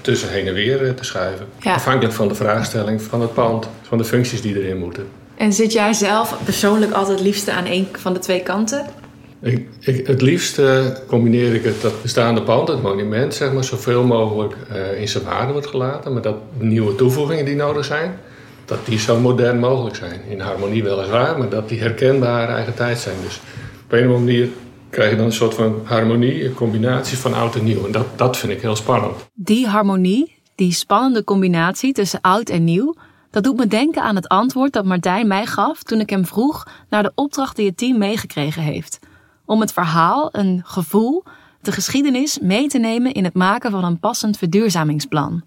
tussen 0.00 0.28
heen 0.28 0.46
en 0.46 0.54
weer 0.54 0.86
eh, 0.86 0.90
te 0.90 1.04
schuiven. 1.04 1.46
Ja. 1.60 1.74
Afhankelijk 1.74 2.14
van 2.14 2.28
de 2.28 2.34
vraagstelling 2.34 3.02
van 3.02 3.20
het 3.20 3.34
pand, 3.34 3.68
van 3.82 3.98
de 3.98 4.04
functies 4.04 4.42
die 4.42 4.62
erin 4.62 4.78
moeten. 4.78 5.06
En 5.36 5.52
zit 5.52 5.72
jij 5.72 5.92
zelf 5.92 6.38
persoonlijk 6.44 6.92
altijd 6.92 7.18
het 7.18 7.26
liefste 7.26 7.52
aan 7.52 7.66
een 7.66 7.88
van 7.92 8.12
de 8.12 8.18
twee 8.18 8.42
kanten? 8.42 8.86
Ik, 9.40 10.06
het 10.06 10.22
liefst 10.22 10.58
eh, 10.58 10.86
combineer 11.06 11.54
ik 11.54 11.64
het 11.64 11.80
dat 11.80 12.02
bestaande 12.02 12.42
pand, 12.42 12.68
het 12.68 12.82
monument, 12.82 13.34
zeg 13.34 13.52
maar, 13.52 13.64
zoveel 13.64 14.04
mogelijk 14.04 14.54
eh, 14.68 15.00
in 15.00 15.08
zijn 15.08 15.24
waarde 15.24 15.52
wordt 15.52 15.66
gelaten. 15.66 16.12
Maar 16.12 16.22
dat 16.22 16.36
nieuwe 16.58 16.94
toevoegingen 16.94 17.44
die 17.44 17.54
nodig 17.54 17.84
zijn, 17.84 18.18
dat 18.64 18.86
die 18.86 18.98
zo 18.98 19.20
modern 19.20 19.58
mogelijk 19.58 19.96
zijn. 19.96 20.20
In 20.28 20.40
harmonie 20.40 20.82
weliswaar, 20.82 21.38
maar 21.38 21.48
dat 21.48 21.68
die 21.68 21.80
herkenbaar 21.80 22.48
eigen 22.48 22.74
tijd 22.74 22.98
zijn. 22.98 23.16
Dus 23.22 23.40
op 23.84 23.92
een 23.92 23.98
of 23.98 24.04
andere 24.04 24.18
manier 24.18 24.48
krijg 24.90 25.10
je 25.10 25.16
dan 25.16 25.26
een 25.26 25.32
soort 25.32 25.54
van 25.54 25.80
harmonie, 25.84 26.44
een 26.44 26.54
combinatie 26.54 27.18
van 27.18 27.34
oud 27.34 27.56
en 27.56 27.64
nieuw. 27.64 27.86
En 27.86 27.92
dat, 27.92 28.06
dat 28.16 28.36
vind 28.36 28.52
ik 28.52 28.60
heel 28.60 28.76
spannend. 28.76 29.14
Die 29.34 29.66
harmonie, 29.66 30.38
die 30.54 30.72
spannende 30.72 31.24
combinatie 31.24 31.92
tussen 31.92 32.20
oud 32.20 32.48
en 32.48 32.64
nieuw, 32.64 32.94
dat 33.30 33.44
doet 33.44 33.56
me 33.56 33.66
denken 33.66 34.02
aan 34.02 34.16
het 34.16 34.28
antwoord 34.28 34.72
dat 34.72 34.84
Martijn 34.84 35.26
mij 35.26 35.46
gaf 35.46 35.82
toen 35.82 36.00
ik 36.00 36.10
hem 36.10 36.26
vroeg 36.26 36.66
naar 36.88 37.02
de 37.02 37.12
opdracht 37.14 37.56
die 37.56 37.66
het 37.66 37.76
team 37.76 37.98
meegekregen 37.98 38.62
heeft. 38.62 38.98
Om 39.46 39.60
het 39.60 39.72
verhaal, 39.72 40.28
een 40.32 40.62
gevoel, 40.64 41.22
de 41.60 41.72
geschiedenis 41.72 42.38
mee 42.38 42.68
te 42.68 42.78
nemen 42.78 43.12
in 43.12 43.24
het 43.24 43.34
maken 43.34 43.70
van 43.70 43.84
een 43.84 43.98
passend 43.98 44.38
verduurzamingsplan. 44.38 45.42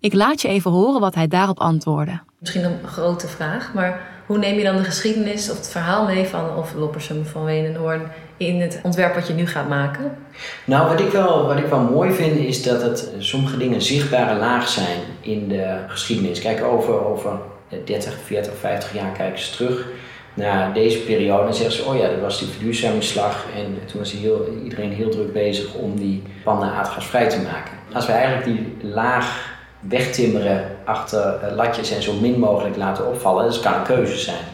Ik 0.00 0.14
laat 0.14 0.40
je 0.40 0.48
even 0.48 0.70
horen 0.70 1.00
wat 1.00 1.14
hij 1.14 1.28
daarop 1.28 1.60
antwoordde. 1.60 2.20
Misschien 2.38 2.64
een 2.64 2.88
grote 2.88 3.28
vraag, 3.28 3.74
maar 3.74 4.00
hoe 4.26 4.38
neem 4.38 4.58
je 4.58 4.64
dan 4.64 4.76
de 4.76 4.84
geschiedenis 4.84 5.50
of 5.50 5.56
het 5.56 5.68
verhaal 5.68 6.06
mee 6.06 6.26
van 6.26 6.56
of 6.56 6.74
Loppersum 6.74 7.24
van 7.24 7.44
Wenenhoorn 7.44 8.02
in 8.36 8.60
het 8.60 8.80
ontwerp 8.82 9.14
wat 9.14 9.26
je 9.26 9.32
nu 9.32 9.46
gaat 9.46 9.68
maken? 9.68 10.16
Nou, 10.64 10.88
wat 10.88 11.00
ik, 11.00 11.10
wel, 11.10 11.46
wat 11.46 11.58
ik 11.58 11.66
wel 11.66 11.80
mooi 11.80 12.12
vind 12.12 12.36
is 12.36 12.62
dat 12.62 12.82
het 12.82 13.10
sommige 13.18 13.56
dingen 13.56 13.82
zichtbare 13.82 14.38
laag 14.38 14.68
zijn 14.68 14.98
in 15.20 15.48
de 15.48 15.78
geschiedenis. 15.88 16.40
Kijk, 16.40 16.64
over, 16.64 17.04
over 17.04 17.38
30, 17.84 18.14
40, 18.24 18.56
50 18.56 18.94
jaar 18.94 19.12
kijken 19.12 19.38
ze 19.38 19.56
terug 19.56 19.86
naar 20.34 20.72
deze 20.72 20.98
periode 20.98 21.46
en 21.46 21.54
zeggen 21.54 21.74
ze: 21.74 21.84
Oh 21.84 21.96
ja, 21.96 22.08
dat 22.08 22.20
was 22.20 22.38
die 22.38 22.48
verduurzamingsslag. 22.48 23.46
En 23.56 23.78
toen 23.86 24.00
was 24.00 24.12
heel, 24.12 24.48
iedereen 24.64 24.92
heel 24.92 25.10
druk 25.10 25.32
bezig 25.32 25.74
om 25.74 25.98
die 25.98 26.22
panden 26.44 26.68
aardgasvrij 26.68 27.28
te 27.28 27.40
maken. 27.40 27.72
Als 27.92 28.06
we 28.06 28.12
eigenlijk 28.12 28.44
die 28.44 28.76
laag 28.90 29.50
wegtimmeren 29.80 30.64
achter 30.84 31.52
latjes 31.54 31.94
en 31.94 32.02
zo 32.02 32.12
min 32.20 32.38
mogelijk 32.38 32.76
laten 32.76 33.08
opvallen, 33.08 33.44
dat 33.44 33.60
kan 33.60 33.74
een 33.74 33.82
keuze 33.82 34.18
zijn. 34.18 34.44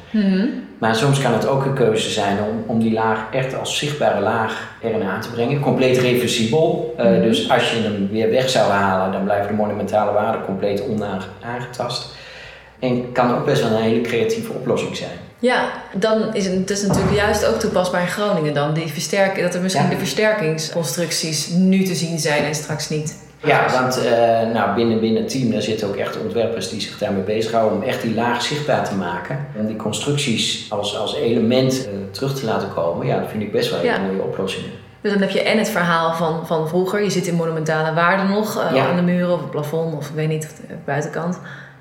Maar 0.78 0.94
soms 0.94 1.22
kan 1.22 1.32
het 1.32 1.46
ook 1.46 1.64
een 1.64 1.74
keuze 1.74 2.10
zijn 2.10 2.38
om, 2.38 2.64
om 2.66 2.80
die 2.80 2.92
laag 2.92 3.26
echt 3.32 3.58
als 3.58 3.78
zichtbare 3.78 4.20
laag 4.20 4.70
erin 4.82 5.02
aan 5.02 5.20
te 5.20 5.30
brengen. 5.30 5.60
Compleet 5.60 5.98
reversibel. 5.98 6.94
Uh, 7.00 7.22
dus 7.22 7.50
als 7.50 7.70
je 7.70 7.80
hem 7.80 8.08
weer 8.10 8.30
weg 8.30 8.48
zou 8.48 8.70
halen, 8.70 9.12
dan 9.12 9.24
blijven 9.24 9.48
de 9.48 9.54
monumentale 9.54 10.12
waarden 10.12 10.44
compleet 10.44 10.82
onaangetast. 10.88 12.14
En 12.78 13.12
kan 13.12 13.34
ook 13.34 13.44
best 13.44 13.62
wel 13.62 13.70
een 13.70 13.82
hele 13.82 14.00
creatieve 14.00 14.52
oplossing 14.52 14.96
zijn. 14.96 15.27
Ja, 15.38 15.68
dan 15.94 16.34
is 16.34 16.46
het 16.46 16.68
dus 16.68 16.82
natuurlijk 16.86 17.16
juist 17.16 17.46
ook 17.46 17.58
toepasbaar 17.60 18.00
in 18.00 18.06
Groningen 18.08 18.54
dan. 18.54 18.74
Die 18.74 18.86
versterking, 18.86 19.46
dat 19.46 19.54
er 19.54 19.60
misschien 19.60 19.84
Ja. 19.84 19.90
de 19.90 19.98
versterkingsconstructies 19.98 21.48
nu 21.48 21.82
te 21.84 21.94
zien 21.94 22.18
zijn 22.18 22.44
en 22.44 22.54
straks 22.54 22.88
niet. 22.88 23.16
Ja, 23.44 23.66
want 23.72 23.98
uh, 23.98 24.10
nou, 24.54 24.74
binnen, 24.74 25.00
binnen 25.00 25.22
het 25.22 25.30
team 25.30 25.50
daar 25.50 25.62
zitten 25.62 25.88
ook 25.88 25.96
echt 25.96 26.18
ontwerpers 26.20 26.68
die 26.70 26.80
zich 26.80 26.98
daarmee 26.98 27.22
bezighouden 27.22 27.78
om 27.78 27.84
echt 27.84 28.02
die 28.02 28.14
laag 28.14 28.42
zichtbaar 28.42 28.88
te 28.88 28.94
maken. 28.94 29.46
Om 29.56 29.66
die 29.66 29.76
constructies 29.76 30.66
als, 30.70 30.96
als 30.96 31.14
element 31.16 31.72
uh, 31.86 31.88
terug 32.10 32.34
te 32.38 32.44
laten 32.46 32.74
komen, 32.74 33.06
ja, 33.06 33.18
dat 33.20 33.28
vind 33.30 33.42
ik 33.42 33.52
best 33.52 33.70
wel 33.70 33.84
Ja. 33.84 33.94
een 33.96 34.06
mooie 34.06 34.22
oplossing. 34.22 34.64
Dus 35.00 35.12
dan 35.12 35.20
heb 35.20 35.30
je 35.30 35.42
en 35.42 35.58
het 35.58 35.68
verhaal 35.68 36.14
van, 36.14 36.46
van 36.46 36.68
vroeger. 36.68 37.02
Je 37.02 37.10
zit 37.10 37.26
in 37.26 37.34
monumentale 37.34 37.94
waarden 37.94 38.28
nog 38.28 38.58
eh, 38.64 38.74
Ja. 38.76 38.86
aan 38.88 38.96
de 38.96 39.02
muren 39.02 39.32
of 39.34 39.40
het 39.40 39.50
plafond 39.50 39.94
of 39.96 40.08
ik 40.08 40.14
weet 40.14 40.28
niet, 40.28 40.44
of 40.44 40.52
de 40.68 40.74
buitenkant. 40.84 41.38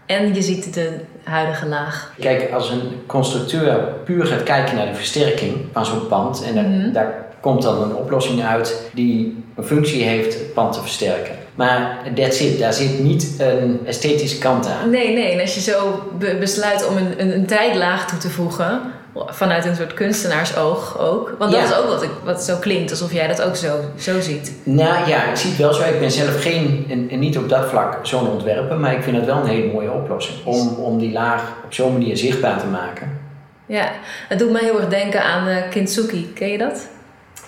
En 0.07 0.33
je 0.33 0.41
ziet 0.41 0.73
de 0.73 0.89
huidige 1.23 1.65
laag. 1.65 2.13
Kijk, 2.19 2.51
als 2.53 2.69
een 2.69 2.81
constructeur 3.05 3.77
puur 4.05 4.25
gaat 4.25 4.43
kijken 4.43 4.75
naar 4.75 4.85
de 4.87 4.93
versterking 4.95 5.53
van 5.73 5.85
zo'n 5.85 6.07
pand 6.07 6.43
en 6.43 6.55
daar, 6.55 6.63
Mhm. 6.63 6.91
daar 6.91 7.25
komt 7.41 7.61
dan 7.61 7.81
een 7.83 7.95
oplossing 7.95 8.43
uit 8.45 8.89
die 8.93 9.43
een 9.55 9.63
functie 9.63 10.03
heeft 10.03 10.33
het 10.33 10.53
pand 10.53 10.73
te 10.73 10.81
versterken. 10.81 11.35
Maar 11.55 11.97
that's 12.15 12.39
it, 12.39 12.59
daar 12.59 12.73
zit 12.73 12.99
niet 12.99 13.35
een 13.37 13.79
esthetische 13.85 14.37
kant 14.37 14.67
aan. 14.67 14.89
Nee, 14.89 15.13
nee. 15.13 15.31
En 15.31 15.39
als 15.41 15.53
je 15.55 15.61
zo 15.61 16.03
be- 16.19 16.37
besluit 16.39 16.87
om 16.87 16.97
een, 16.97 17.21
een, 17.21 17.33
een 17.33 17.45
tijdlaag 17.45 18.07
toe 18.09 18.17
te 18.19 18.29
voegen, 18.29 18.81
vanuit 19.27 19.65
een 19.65 19.75
soort 19.75 19.93
kunstenaarsoog 19.93 20.99
ook. 20.99 21.35
Want 21.39 21.51
dat 21.51 21.59
Ja. 21.61 21.65
is 21.67 21.75
ook 21.75 21.87
wat, 21.87 22.03
ik, 22.03 22.09
wat 22.23 22.43
zo 22.43 22.55
klinkt, 22.57 22.91
alsof 22.91 23.13
jij 23.13 23.27
dat 23.27 23.41
ook 23.41 23.55
zo, 23.55 23.79
zo 23.97 24.19
ziet. 24.21 24.51
Nou 24.63 25.09
ja, 25.09 25.23
ik 25.29 25.35
zie 25.35 25.49
het 25.49 25.59
wel 25.59 25.73
zo. 25.73 25.81
Ik 25.83 25.99
ben 25.99 26.11
zelf 26.11 26.41
geen, 26.41 26.85
en, 26.89 27.07
en 27.09 27.19
niet 27.19 27.37
op 27.37 27.49
dat 27.49 27.65
vlak 27.69 27.97
zo'n 28.01 28.27
ontwerper, 28.29 28.77
maar 28.77 28.93
ik 28.93 29.03
vind 29.03 29.15
het 29.17 29.25
wel 29.25 29.35
een 29.37 29.47
hele 29.47 29.71
mooie 29.73 29.91
oplossing. 29.91 30.37
Om, 30.45 30.67
om 30.67 30.97
die 30.99 31.11
laag 31.11 31.41
op 31.65 31.73
zo'n 31.73 31.91
manier 31.91 32.17
zichtbaar 32.17 32.59
te 32.59 32.65
maken. 32.65 33.19
Ja, 33.65 33.89
het 34.27 34.39
doet 34.39 34.51
me 34.51 34.59
heel 34.59 34.79
erg 34.79 34.89
denken 34.89 35.23
aan 35.23 35.47
eh, 35.47 35.55
kintsugi. 35.69 36.31
Ken 36.33 36.47
je 36.47 36.57
dat? 36.57 36.87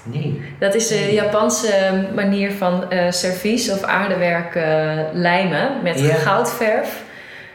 Nee. 0.03 0.41
Dat 0.59 0.75
is 0.75 0.87
de 0.87 1.13
Japanse 1.13 2.03
manier 2.15 2.51
van 2.51 2.89
eh 2.91 3.11
servies 3.11 3.71
of 3.71 3.83
aardewerk 3.83 4.55
eh, 4.55 4.63
lijmen 5.13 5.69
met 5.83 5.99
Ja. 5.99 6.13
goudverf. 6.13 7.03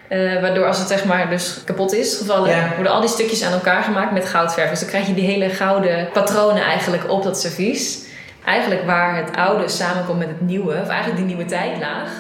Eh, 0.08 0.40
waardoor 0.40 0.66
als 0.66 0.78
het 0.78 0.88
zeg 0.88 1.04
maar 1.04 1.30
dus 1.30 1.60
kapot 1.64 1.92
is 1.92 2.16
gevallen, 2.16 2.50
Ja. 2.50 2.68
worden 2.74 2.92
al 2.92 3.00
die 3.00 3.08
stukjes 3.08 3.44
aan 3.44 3.52
elkaar 3.52 3.82
gemaakt 3.82 4.12
met 4.12 4.26
goudverf. 4.28 4.70
Dus 4.70 4.80
dan 4.80 4.88
krijg 4.88 5.06
je 5.06 5.14
die 5.14 5.24
hele 5.24 5.48
gouden 5.48 6.08
patronen 6.12 6.62
eigenlijk 6.62 7.10
op 7.10 7.22
dat 7.22 7.40
servies. 7.40 8.02
Eigenlijk 8.44 8.84
waar 8.86 9.16
het 9.16 9.36
oude 9.36 9.68
samenkomt 9.68 10.18
met 10.18 10.28
het 10.28 10.40
nieuwe, 10.40 10.72
of 10.82 10.88
eigenlijk 10.88 11.16
die 11.16 11.26
nieuwe 11.26 11.44
tijdlaag, 11.44 12.10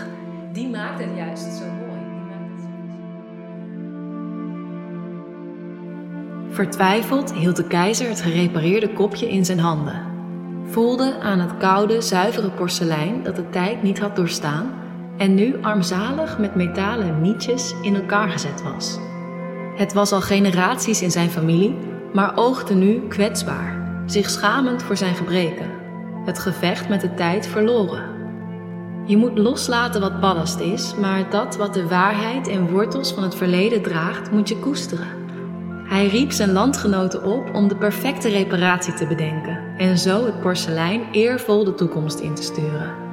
die 0.52 0.68
maakt 0.68 0.98
het 0.98 1.08
juist 1.16 1.42
zo 1.42 1.64
mooi. 1.78 2.00
Die 2.00 2.24
maakt 2.28 2.50
het 2.50 2.60
zo 2.62 2.68
Vertwijfeld 6.54 7.32
hield 7.32 7.56
de 7.56 7.66
keizer 7.66 8.08
het 8.08 8.20
gerepareerde 8.20 8.88
kopje 8.92 9.28
in 9.28 9.44
zijn 9.44 9.58
handen. 9.60 10.02
Voelde 10.70 11.14
aan 11.22 11.40
het 11.40 11.56
koude, 11.58 12.00
zuivere 12.00 12.50
porselein 12.50 13.22
dat 13.22 13.36
de 13.36 13.50
tijd 13.50 13.82
niet 13.82 13.98
had 13.98 14.16
doorstaan 14.16 14.74
en 15.16 15.34
nu 15.34 15.62
armzalig 15.62 16.38
met 16.38 16.54
metalen 16.54 17.20
nietjes 17.20 17.74
in 17.82 17.94
elkaar 17.94 18.28
gezet 18.28 18.62
was. 18.62 18.98
Het 19.76 19.92
was 19.92 20.12
al 20.12 20.20
generaties 20.20 21.02
in 21.02 21.10
zijn 21.10 21.30
familie, 21.30 21.78
maar 22.12 22.36
oogde 22.36 22.74
nu 22.74 23.08
kwetsbaar, 23.08 24.02
zich 24.06 24.30
schamend 24.30 24.82
voor 24.82 24.96
zijn 24.96 25.14
gebreken. 25.14 25.70
Het 26.24 26.38
gevecht 26.38 26.88
met 26.88 27.00
de 27.00 27.14
tijd 27.14 27.46
verloren. 27.46 28.12
Je 29.06 29.16
moet 29.16 29.38
loslaten 29.38 30.00
wat 30.00 30.20
ballast 30.20 30.60
is, 30.60 30.94
maar 30.94 31.30
dat 31.30 31.56
wat 31.56 31.74
de 31.74 31.88
waarheid 31.88 32.48
en 32.48 32.70
wortels 32.70 33.12
van 33.12 33.22
het 33.22 33.34
verleden 33.34 33.82
draagt, 33.82 34.30
moet 34.30 34.48
je 34.48 34.58
koesteren. 34.58 35.22
Hij 35.84 36.06
riep 36.06 36.32
zijn 36.32 36.52
landgenoten 36.52 37.24
op 37.24 37.54
om 37.54 37.68
de 37.68 37.76
perfecte 37.76 38.28
reparatie 38.28 38.94
te 38.94 39.06
bedenken 39.06 39.76
en 39.76 39.98
zo 39.98 40.24
het 40.24 40.40
porselein 40.40 41.02
eervol 41.12 41.64
de 41.64 41.74
toekomst 41.74 42.18
in 42.18 42.34
te 42.34 42.42
sturen. 42.42 43.03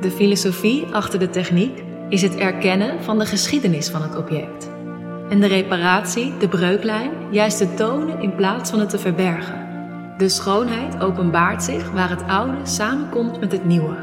De 0.00 0.10
filosofie 0.10 0.86
achter 0.92 1.18
de 1.18 1.30
techniek 1.30 1.82
is 2.08 2.22
het 2.22 2.36
erkennen 2.36 3.02
van 3.02 3.18
de 3.18 3.26
geschiedenis 3.26 3.88
van 3.88 4.02
het 4.02 4.16
object. 4.16 4.70
En 5.28 5.40
de 5.40 5.46
reparatie, 5.46 6.36
de 6.38 6.48
breuklijn, 6.48 7.10
juist 7.30 7.58
te 7.58 7.74
tonen 7.74 8.20
in 8.22 8.34
plaats 8.34 8.70
van 8.70 8.80
het 8.80 8.90
te 8.90 8.98
verbergen. 8.98 9.68
De 10.18 10.28
schoonheid 10.28 11.00
openbaart 11.00 11.62
zich 11.62 11.90
waar 11.90 12.10
het 12.10 12.22
oude 12.26 12.56
samenkomt 12.62 13.40
met 13.40 13.52
het 13.52 13.64
nieuwe. 13.64 13.96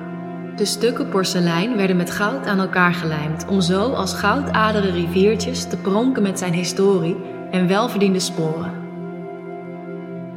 De 0.56 0.66
stukken 0.66 1.10
porselein 1.10 1.78
werden 1.78 1.98
met 1.98 2.12
goud 2.12 2.46
aan 2.46 2.60
elkaar 2.60 2.94
gelijmd 2.94 3.46
om 3.48 3.62
zo 3.62 3.92
als 3.92 4.14
goudadere 4.14 4.92
riviertjes 4.92 5.68
te 5.68 5.78
pronken 5.78 6.24
met 6.24 6.40
zijn 6.40 6.54
historie 6.54 7.18
en 7.52 7.68
welverdiende 7.68 8.20
sporen. 8.20 8.77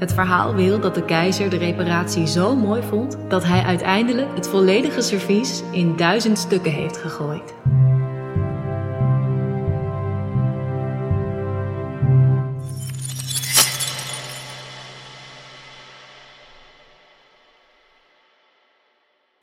Het 0.00 0.12
verhaal 0.12 0.54
wil 0.54 0.80
dat 0.80 0.94
de 0.94 1.04
keizer 1.04 1.50
de 1.50 1.56
reparatie 1.56 2.26
zo 2.26 2.56
mooi 2.56 2.82
vond 2.82 3.16
dat 3.28 3.44
hij 3.44 3.62
uiteindelijk 3.62 4.28
het 4.34 4.48
volledige 4.48 5.00
servies 5.00 5.62
in 5.70 5.96
duizend 5.96 6.38
stukken 6.38 6.72
heeft 6.72 6.96
gegooid. 6.96 7.54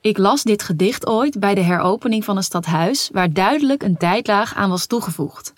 Ik 0.01 0.17
las 0.17 0.43
dit 0.43 0.63
gedicht 0.63 1.07
ooit 1.07 1.39
bij 1.39 1.55
de 1.55 1.61
heropening 1.61 2.25
van 2.25 2.37
een 2.37 2.43
stadhuis 2.43 3.09
waar 3.13 3.33
duidelijk 3.33 3.83
een 3.83 3.97
tijdlaag 3.97 4.55
aan 4.55 4.69
was 4.69 4.85
toegevoegd. 4.85 5.53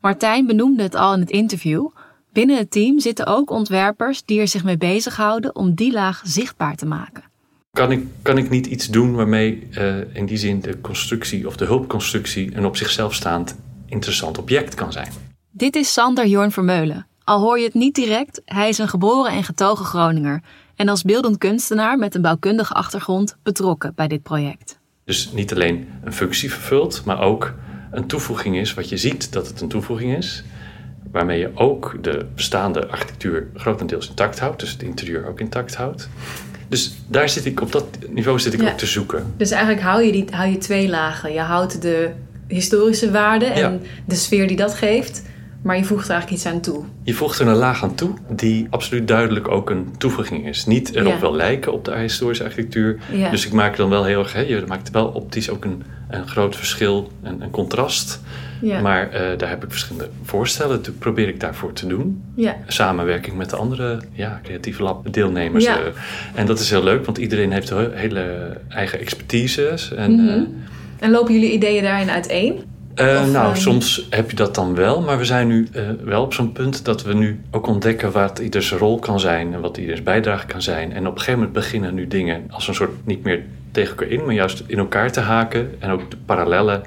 Martijn 0.00 0.46
benoemde 0.46 0.82
het 0.82 0.94
al 0.94 1.14
in 1.14 1.20
het 1.20 1.30
interview. 1.30 1.86
Binnen 2.32 2.56
het 2.56 2.70
team 2.70 3.00
zitten 3.00 3.26
ook 3.26 3.50
ontwerpers 3.50 4.24
die 4.24 4.40
er 4.40 4.48
zich 4.48 4.64
mee 4.64 4.76
bezighouden 4.76 5.56
om 5.56 5.74
die 5.74 5.92
laag 5.92 6.20
zichtbaar 6.24 6.76
te 6.76 6.86
maken. 6.86 7.22
Kan 7.70 7.92
ik, 7.92 8.06
kan 8.22 8.38
ik 8.38 8.50
niet 8.50 8.66
iets 8.66 8.86
doen 8.86 9.14
waarmee 9.14 9.68
uh, 9.70 10.14
in 10.14 10.26
die 10.26 10.36
zin 10.36 10.60
de 10.60 10.80
constructie 10.80 11.46
of 11.46 11.56
de 11.56 11.64
hulpconstructie 11.64 12.56
een 12.56 12.64
op 12.64 12.76
zichzelf 12.76 13.14
staand 13.14 13.56
interessant 13.86 14.38
object 14.38 14.74
kan 14.74 14.92
zijn? 14.92 15.08
Dit 15.50 15.76
is 15.76 15.92
Sander 15.92 16.26
Jorn 16.26 16.50
Vermeulen. 16.50 17.06
Al 17.24 17.40
hoor 17.40 17.58
je 17.58 17.64
het 17.64 17.74
niet 17.74 17.94
direct, 17.94 18.42
hij 18.44 18.68
is 18.68 18.78
een 18.78 18.88
geboren 18.88 19.32
en 19.32 19.44
getogen 19.44 19.84
Groninger 19.84 20.42
en 20.76 20.88
als 20.88 21.02
beeldend 21.02 21.38
kunstenaar 21.38 21.98
met 21.98 22.14
een 22.14 22.22
bouwkundige 22.22 22.74
achtergrond 22.74 23.36
betrokken 23.42 23.92
bij 23.94 24.08
dit 24.08 24.22
project. 24.22 24.78
Dus 25.04 25.32
niet 25.32 25.52
alleen 25.52 25.88
een 26.04 26.12
functie 26.12 26.50
vervult, 26.50 27.04
maar 27.04 27.20
ook 27.20 27.54
een 27.90 28.06
toevoeging 28.06 28.56
is 28.56 28.74
wat 28.74 28.88
je 28.88 28.96
ziet 28.96 29.32
dat 29.32 29.46
het 29.46 29.60
een 29.60 29.68
toevoeging 29.68 30.16
is. 30.16 30.44
Waarmee 31.12 31.38
je 31.38 31.50
ook 31.54 31.96
de 32.00 32.26
bestaande 32.34 32.86
architectuur 32.86 33.46
grotendeels 33.54 34.08
intact 34.08 34.38
houdt, 34.38 34.60
dus 34.60 34.70
het 34.70 34.82
interieur 34.82 35.28
ook 35.28 35.40
intact 35.40 35.74
houdt. 35.74 36.08
Dus 36.68 36.94
daar 37.06 37.28
zit 37.28 37.44
ik 37.44 37.60
op 37.60 37.72
dat 37.72 37.86
niveau 38.08 38.38
zit 38.38 38.52
ik 38.52 38.62
ook 38.62 38.78
te 38.78 38.86
zoeken. 38.86 39.32
Dus 39.36 39.50
eigenlijk 39.50 39.82
hou 39.82 40.02
je, 40.02 40.12
die, 40.12 40.24
hou 40.30 40.50
je 40.50 40.58
twee 40.58 40.88
lagen. 40.88 41.32
Je 41.32 41.40
houdt 41.40 41.82
de 41.82 42.10
historische 42.48 43.10
waarde 43.10 43.44
en 43.44 43.82
de 44.04 44.14
sfeer 44.14 44.48
die 44.48 44.56
dat 44.56 44.74
geeft. 44.74 45.22
Maar 45.62 45.76
je 45.76 45.84
voegt 45.84 46.04
er 46.04 46.10
eigenlijk 46.10 46.42
iets 46.42 46.52
aan 46.52 46.60
toe. 46.60 46.84
Je 47.02 47.14
voegt 47.14 47.38
er 47.38 47.46
een 47.46 47.56
laag 47.56 47.82
aan 47.82 47.94
toe 47.94 48.14
die 48.28 48.66
absoluut 48.70 49.08
duidelijk 49.08 49.48
ook 49.48 49.70
een 49.70 49.94
toevoeging 49.98 50.46
is. 50.48 50.66
Niet 50.66 50.94
erop 50.94 51.20
wel 51.20 51.34
lijken 51.34 51.72
op 51.72 51.84
de 51.84 51.98
historische 51.98 52.44
architectuur. 52.44 52.98
Dus 53.30 53.46
ik 53.46 53.52
maak 53.52 53.76
dan 53.76 53.88
wel 53.88 54.04
heel 54.04 54.18
erg, 54.18 54.32
hè, 54.32 54.40
je 54.40 54.64
maakt 54.66 54.90
wel 54.90 55.06
optisch 55.06 55.50
ook 55.50 55.64
een, 55.64 55.82
een 56.08 56.28
groot 56.28 56.56
verschil 56.56 57.10
en 57.22 57.40
een 57.40 57.50
contrast. 57.50 58.20
Maar 58.62 59.06
uh, 59.06 59.38
daar 59.38 59.48
heb 59.48 59.64
ik 59.64 59.70
verschillende 59.70 60.08
voorstellen, 60.22 60.82
dat 60.82 60.98
probeer 60.98 61.28
ik 61.28 61.40
daarvoor 61.40 61.72
te 61.72 61.86
doen. 61.86 62.22
Samenwerking 62.66 63.36
met 63.36 63.50
de 63.50 63.56
andere 63.56 64.00
ja, 64.12 64.40
creatieve 64.42 64.82
lab 64.82 65.12
deelnemers. 65.12 65.66
Uh, 65.66 65.74
en 66.34 66.46
dat 66.46 66.58
is 66.58 66.70
heel 66.70 66.82
leuk, 66.82 67.04
want 67.04 67.18
iedereen 67.18 67.52
heeft 67.52 67.70
hele 67.92 68.56
eigen 68.68 69.00
expertises. 69.00 69.94
En, 69.94 70.10
mm 70.10 70.28
-hmm. 70.28 70.54
en 70.98 71.10
lopen 71.10 71.34
jullie 71.34 71.52
ideeën 71.52 71.82
daarin 71.82 72.10
uiteen? 72.10 72.64
Uh, 72.96 73.06
nou, 73.06 73.46
ehm, 73.46 73.54
soms 73.54 74.06
heb 74.10 74.30
je 74.30 74.36
dat 74.36 74.54
dan 74.54 74.74
wel, 74.74 75.00
maar 75.00 75.18
we 75.18 75.24
zijn 75.24 75.46
nu 75.46 75.68
uh, 75.76 75.82
wel 76.04 76.22
op 76.22 76.34
zo'n 76.34 76.52
punt 76.52 76.84
dat 76.84 77.02
we 77.02 77.14
nu 77.14 77.40
ook 77.50 77.66
ontdekken 77.66 78.12
wat 78.12 78.38
ieders 78.38 78.72
rol 78.72 78.98
kan 78.98 79.20
zijn 79.20 79.54
en 79.54 79.60
wat 79.60 79.76
ieders 79.76 80.02
bijdrage 80.02 80.46
kan 80.46 80.62
zijn. 80.62 80.92
En 80.92 81.06
op 81.06 81.12
een 81.12 81.18
gegeven 81.18 81.38
moment 81.38 81.52
beginnen 81.52 81.94
nu 81.94 82.06
dingen 82.06 82.44
als 82.50 82.68
een 82.68 82.74
soort 82.74 83.06
niet 83.06 83.22
meer 83.24 83.42
tegen 83.70 83.90
elkaar 83.90 84.08
in, 84.08 84.24
maar 84.24 84.34
juist 84.34 84.62
in 84.66 84.78
elkaar 84.78 85.12
te 85.12 85.20
haken 85.20 85.74
en 85.78 85.90
ook 85.90 86.10
de 86.10 86.16
parallellen, 86.26 86.82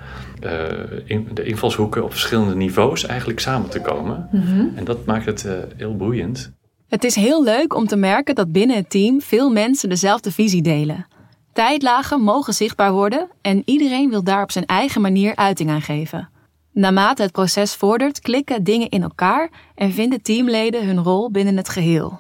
in, 1.06 1.28
de 1.34 1.44
invalshoeken 1.44 2.04
op 2.04 2.12
verschillende 2.12 2.56
niveaus 2.56 3.06
eigenlijk 3.06 3.40
samen 3.40 3.70
te 3.70 3.82
komen. 3.82 4.30
Mm 4.32 4.72
En 4.76 4.84
dat 4.84 5.06
maakt 5.06 5.26
het 5.26 5.48
heel 5.78 5.96
boeiend. 5.96 6.52
Het 6.88 7.04
is 7.04 7.16
heel 7.16 7.44
leuk 7.44 7.76
om 7.76 7.88
te 7.88 7.96
merken 7.96 8.36
dat 8.36 8.52
binnen 8.52 8.76
het 8.76 8.90
team 8.90 9.22
veel 9.22 9.50
mensen 9.50 9.90
dezelfde 9.90 10.32
visie 10.32 10.62
delen. 10.62 11.06
Tijdlagen 11.54 12.22
mogen 12.22 12.54
zichtbaar 12.54 12.92
worden 12.92 13.28
en 13.42 13.62
iedereen 13.66 14.10
wil 14.10 14.24
daar 14.24 14.44
op 14.44 14.52
zijn 14.52 14.66
eigen 14.66 15.02
manier 15.02 15.36
uiting 15.36 15.70
aan 15.70 15.82
geven. 15.82 16.30
Naarmate 16.72 17.22
het 17.22 17.32
proces 17.32 17.76
vordert, 17.76 18.20
klikken 18.20 18.64
dingen 18.64 18.90
in 18.90 19.04
elkaar 19.04 19.50
en 19.76 19.92
vinden 19.92 20.22
teamleden 20.22 20.86
hun 20.86 21.04
rol 21.04 21.32
binnen 21.32 21.58
het 21.58 21.70
geheel. 21.70 22.18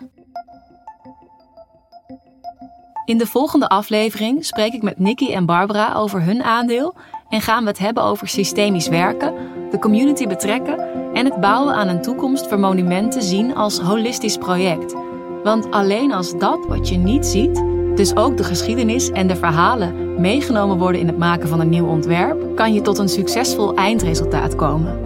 In 3.05 3.17
de 3.17 3.27
volgende 3.27 3.67
aflevering 3.67 4.45
spreek 4.45 4.73
ik 4.73 4.81
met 4.81 4.99
Nikki 4.99 5.33
en 5.33 5.45
Barbara 5.45 5.93
over 5.93 6.21
hun 6.21 6.43
aandeel 6.43 6.95
en 7.29 7.41
gaan 7.41 7.63
we 7.63 7.69
het 7.69 7.79
hebben 7.79 8.03
over 8.03 8.27
systemisch 8.27 8.87
werken, 8.87 9.33
de 9.71 9.79
community 9.79 10.27
betrekken 10.27 10.79
en 11.13 11.25
het 11.25 11.39
bouwen 11.39 11.75
aan 11.75 11.87
een 11.87 12.01
toekomst 12.01 12.47
voor 12.47 12.59
monumenten 12.59 13.21
zien 13.21 13.55
als 13.55 13.79
holistisch 13.79 14.37
project. 14.37 14.95
Want 15.43 15.71
alleen 15.71 16.13
als 16.13 16.37
dat 16.37 16.65
wat 16.67 16.89
je 16.89 16.97
niet 16.97 17.25
ziet, 17.25 17.63
dus 17.95 18.15
ook 18.15 18.37
de 18.37 18.43
geschiedenis 18.43 19.11
en 19.11 19.27
de 19.27 19.35
verhalen 19.35 20.21
meegenomen 20.21 20.77
worden 20.77 21.01
in 21.01 21.07
het 21.07 21.17
maken 21.17 21.47
van 21.47 21.59
een 21.59 21.69
nieuw 21.69 21.87
ontwerp, 21.87 22.55
kan 22.55 22.73
je 22.73 22.81
tot 22.81 22.97
een 22.97 23.09
succesvol 23.09 23.73
eindresultaat 23.73 24.55
komen. 24.55 24.99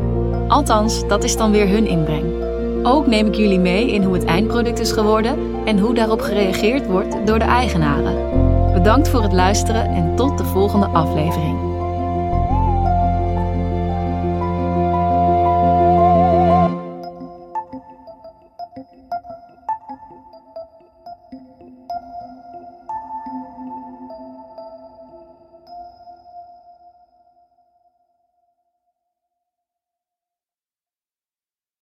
Althans, 0.47 1.07
dat 1.07 1.23
is 1.23 1.37
dan 1.37 1.51
weer 1.51 1.67
hun 1.67 1.87
inbreng. 1.87 2.47
Ook 2.83 3.07
neem 3.07 3.27
ik 3.27 3.35
jullie 3.35 3.59
mee 3.59 3.91
in 3.91 4.03
hoe 4.03 4.13
het 4.13 4.25
eindproduct 4.25 4.79
is 4.79 4.91
geworden 4.91 5.37
en 5.65 5.79
hoe 5.79 5.93
daarop 5.93 6.21
gereageerd 6.21 6.87
wordt 6.87 7.15
door 7.25 7.39
de 7.39 7.45
eigenaren. 7.45 8.27
Bedankt 8.73 9.09
voor 9.09 9.21
het 9.21 9.33
luisteren 9.33 9.85
en 9.85 10.15
tot 10.15 10.37
de 10.37 10.45
volgende 10.45 10.85
aflevering. 10.85 11.68